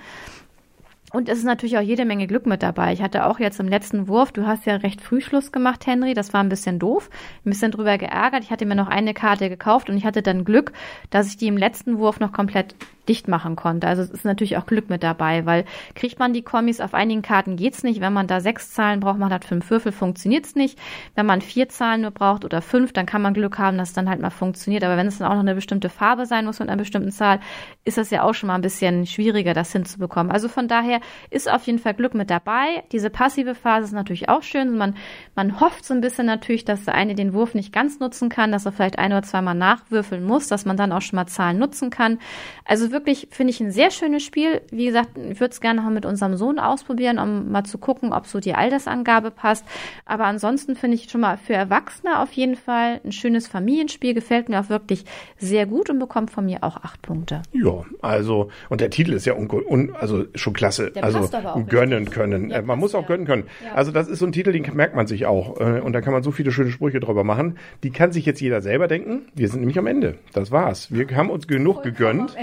Und 1.13 1.29
es 1.29 1.39
ist 1.39 1.45
natürlich 1.45 1.79
auch 1.79 1.83
jede 1.83 2.05
Menge 2.05 2.27
Glück 2.27 2.47
mit 2.47 2.63
dabei. 2.63 2.93
Ich 2.93 3.01
hatte 3.01 3.27
auch 3.27 3.39
jetzt 3.39 3.61
im 3.61 3.69
letzten 3.69 4.09
Wurf, 4.09 4.33
du 4.33 4.47
hast 4.47 4.67
ja 4.67 4.77
recht 4.77 5.01
früh 5.01 5.21
Schluss 5.21 5.53
gemacht, 5.53 5.87
Henry. 5.87 6.15
Das 6.15 6.33
war 6.33 6.43
ein 6.43 6.49
bisschen 6.49 6.79
doof. 6.79 7.11
Ein 7.45 7.51
bisschen 7.51 7.71
drüber 7.71 7.97
geärgert. 7.97 8.43
Ich 8.43 8.51
hatte 8.51 8.67
mir 8.67 8.75
noch 8.75 8.89
eine 8.89 9.15
Karte 9.15 9.49
gekauft 9.49 9.89
und 9.89 9.97
ich 9.97 10.05
hatte 10.05 10.23
dann 10.23 10.45
Glück, 10.45 10.73
dass 11.11 11.29
ich 11.29 11.37
die 11.37 11.47
im 11.47 11.57
letzten 11.57 11.99
Wurf 11.99 12.19
noch 12.19 12.33
komplett 12.33 12.75
dicht 13.09 13.29
machen 13.29 13.57
konnte. 13.57 13.87
Also 13.87 14.03
es 14.03 14.11
ist 14.11 14.25
natürlich 14.25 14.57
auch 14.57 14.67
Glück 14.67 14.89
mit 14.91 15.03
dabei, 15.03 15.47
weil 15.47 15.65
kriegt 15.95 16.19
man 16.19 16.33
die 16.33 16.43
Kommis, 16.43 16.81
auf 16.81 16.95
einigen 16.95 17.23
Karten 17.23 17.57
geht's 17.57 17.83
nicht. 17.83 18.01
Wenn 18.01 18.13
man 18.13 18.27
da 18.27 18.41
sechs 18.41 18.73
Zahlen 18.73 19.01
braucht, 19.01 19.19
man 19.19 19.33
hat 19.33 19.45
fünf 19.45 19.71
Würfel, 19.71 19.93
funktioniert's 19.93 20.55
nicht. 20.55 20.79
Wenn 21.15 21.27
man 21.27 21.41
vier 21.41 21.69
Zahlen 21.69 22.03
nur 22.03 22.11
braucht 22.11 22.45
oder 22.45 22.63
fünf, 22.63 22.93
dann 22.93 23.07
kann 23.07 23.23
man 23.23 23.35
Glück 23.35 23.59
haben, 23.59 23.79
dass 23.79 23.91
es 23.91 23.95
dann 23.95 24.09
halt 24.09 24.21
mal 24.21 24.31
funktioniert. 24.31 24.85
Aber 24.85 24.97
wenn 24.97 25.07
es 25.07 25.19
dann 25.19 25.29
auch 25.29 25.35
noch 25.35 25.41
eine 25.41 25.55
bestimmte 25.55 25.89
Farbe 25.89 26.27
sein 26.27 26.45
muss 26.45 26.59
mit 26.59 26.69
einer 26.69 26.79
bestimmten 26.79 27.11
Zahl, 27.11 27.41
ist 27.85 27.99
das 27.99 28.11
ja 28.11 28.23
auch 28.23 28.35
schon 28.35 28.49
mal 28.49 28.57
ein 28.57 28.63
bisschen 28.63 29.07
schwieriger, 29.07 29.55
das 29.55 29.73
hinzubekommen. 29.73 30.33
Also 30.33 30.49
von 30.49 30.69
daher 30.69 31.01
ist 31.31 31.51
auf 31.51 31.65
jeden 31.67 31.79
Fall 31.79 31.95
Glück 31.95 32.15
mit 32.15 32.31
dabei. 32.31 32.83
Diese 32.93 33.11
passive 33.11 33.55
Phase 33.55 33.87
ist 33.87 33.93
natürlich 33.93 34.29
auch 34.29 34.43
schön. 34.43 34.77
Man, 34.77 34.97
man 35.35 35.61
hofft 35.61 35.85
so 35.85 35.95
ein 35.95 36.01
bisschen 36.01 36.27
natürlich, 36.27 36.65
dass 36.65 36.85
der 36.85 36.95
eine 36.95 37.15
den 37.15 37.33
Wurf 37.33 37.55
nicht 37.55 37.73
ganz 37.73 38.01
nutzen 38.01 38.29
kann, 38.29 38.53
dass 38.53 38.67
er 38.67 38.73
vielleicht 38.73 38.99
ein 38.99 39.13
oder 39.13 39.23
zweimal 39.23 39.55
nachwürfeln 39.55 40.25
muss, 40.25 40.49
dass 40.49 40.65
man 40.65 40.77
dann 40.77 40.93
auch 40.93 41.03
schon 41.03 41.17
mal 41.17 41.27
Zahlen 41.27 41.59
nutzen 41.59 41.91
kann. 41.91 42.19
Also 42.65 42.91
wirklich, 42.97 43.29
finde 43.31 43.51
ich, 43.51 43.61
ein 43.61 43.71
sehr 43.71 43.91
schönes 43.91 44.23
Spiel. 44.23 44.63
Wie 44.71 44.87
gesagt, 44.87 45.11
ich 45.19 45.39
würde 45.39 45.53
es 45.53 45.61
gerne 45.61 45.83
noch 45.83 45.91
mit 45.91 46.07
unserem 46.07 46.37
Sohn 46.37 46.59
ausprobieren, 46.59 47.19
um 47.19 47.53
mal 47.53 47.65
zu 47.65 47.77
gucken, 47.77 48.13
ob 48.15 48.27
so 48.27 48.41
die 48.41 48.55
Altersangabe 48.55 49.31
passt. 49.31 49.65
Aber 50.07 50.25
ansonsten 50.25 50.77
finde 50.77 50.97
ich 50.97 51.11
schon 51.11 51.21
mal 51.21 51.37
für 51.37 51.53
Erwachsene 51.53 52.21
auf 52.21 52.33
jeden 52.33 52.57
Fall 52.57 53.01
ein 53.05 53.13
schönes 53.13 53.47
Familienspiel. 53.47 54.15
Gefällt 54.15 54.49
mir 54.49 54.61
auch 54.61 54.71
wirklich 54.71 55.05
sehr 55.37 55.67
gut 55.67 55.91
und 55.91 55.99
bekommt 55.99 56.31
von 56.31 56.47
mir 56.47 56.65
auch 56.65 56.79
acht 56.79 57.03
Punkte. 57.03 57.43
Ja, 57.53 57.85
also, 58.01 58.49
und 58.71 58.81
der 58.81 58.89
Titel 58.91 59.13
ist 59.13 59.27
ja 59.27 59.35
un, 59.35 59.51
un, 59.51 59.95
also 59.95 60.25
schon 60.35 60.55
klasse. 60.55 60.91
Der 60.93 61.05
also 61.05 61.19
passt 61.21 61.35
aber 61.35 61.55
auch 61.57 61.67
gönnen 61.67 61.99
richtig. 61.99 62.15
können. 62.15 62.51
Ja, 62.51 62.57
Äh, 62.57 62.63
man 62.63 62.79
muss 62.79 62.95
auch 62.95 63.03
ja. 63.03 63.09
gönnen 63.09 63.27
können. 63.27 63.45
Ja. 63.63 63.75
Also 63.75 63.93
das 63.93 64.09
ist 64.09 64.21
so 64.21 64.27
ein 64.27 64.33
Titel, 64.33 64.53
den 64.53 64.65
merkt 64.75 64.97
man 64.97 65.07
sich 65.07 65.27
auch. 65.27 65.61
Äh, 65.61 65.81
Und 65.81 65.93
da 65.93 66.01
kann 66.01 66.13
man 66.15 66.23
so 66.23 66.31
viele 66.31 66.51
schöne 66.53 66.71
Sprüche 66.71 67.01
drüber 67.01 67.25
machen. 67.25 67.59
Die 67.83 67.91
kann 67.91 68.13
sich 68.13 68.25
jetzt 68.25 68.41
jeder 68.41 68.63
selber 68.63 68.89
denken. 68.89 69.27
Wir 69.35 69.49
sind 69.49 69.61
nämlich 69.61 69.79
am 69.79 69.87
Ende. 69.87 70.15
Das 70.33 70.51
war's. 70.51 70.91
Wir 70.91 71.07
haben 71.17 71.29
uns 71.31 71.47
genug 71.47 71.83
gegönnt. 71.83 72.35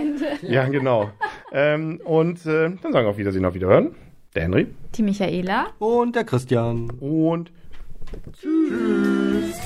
Ja, 0.47 0.67
genau. 0.69 1.11
ähm, 1.51 2.01
und 2.03 2.45
äh, 2.45 2.69
dann 2.81 2.93
sagen 2.93 3.05
wir 3.05 3.09
auf 3.09 3.17
Wiedersehen, 3.17 3.45
auf 3.45 3.53
Wiederhören. 3.53 3.95
Der 4.35 4.43
Henry. 4.43 4.67
Die 4.95 5.03
Michaela. 5.03 5.67
Und 5.79 6.15
der 6.15 6.23
Christian. 6.23 6.89
Und 6.99 7.51
tschüss. 8.33 9.59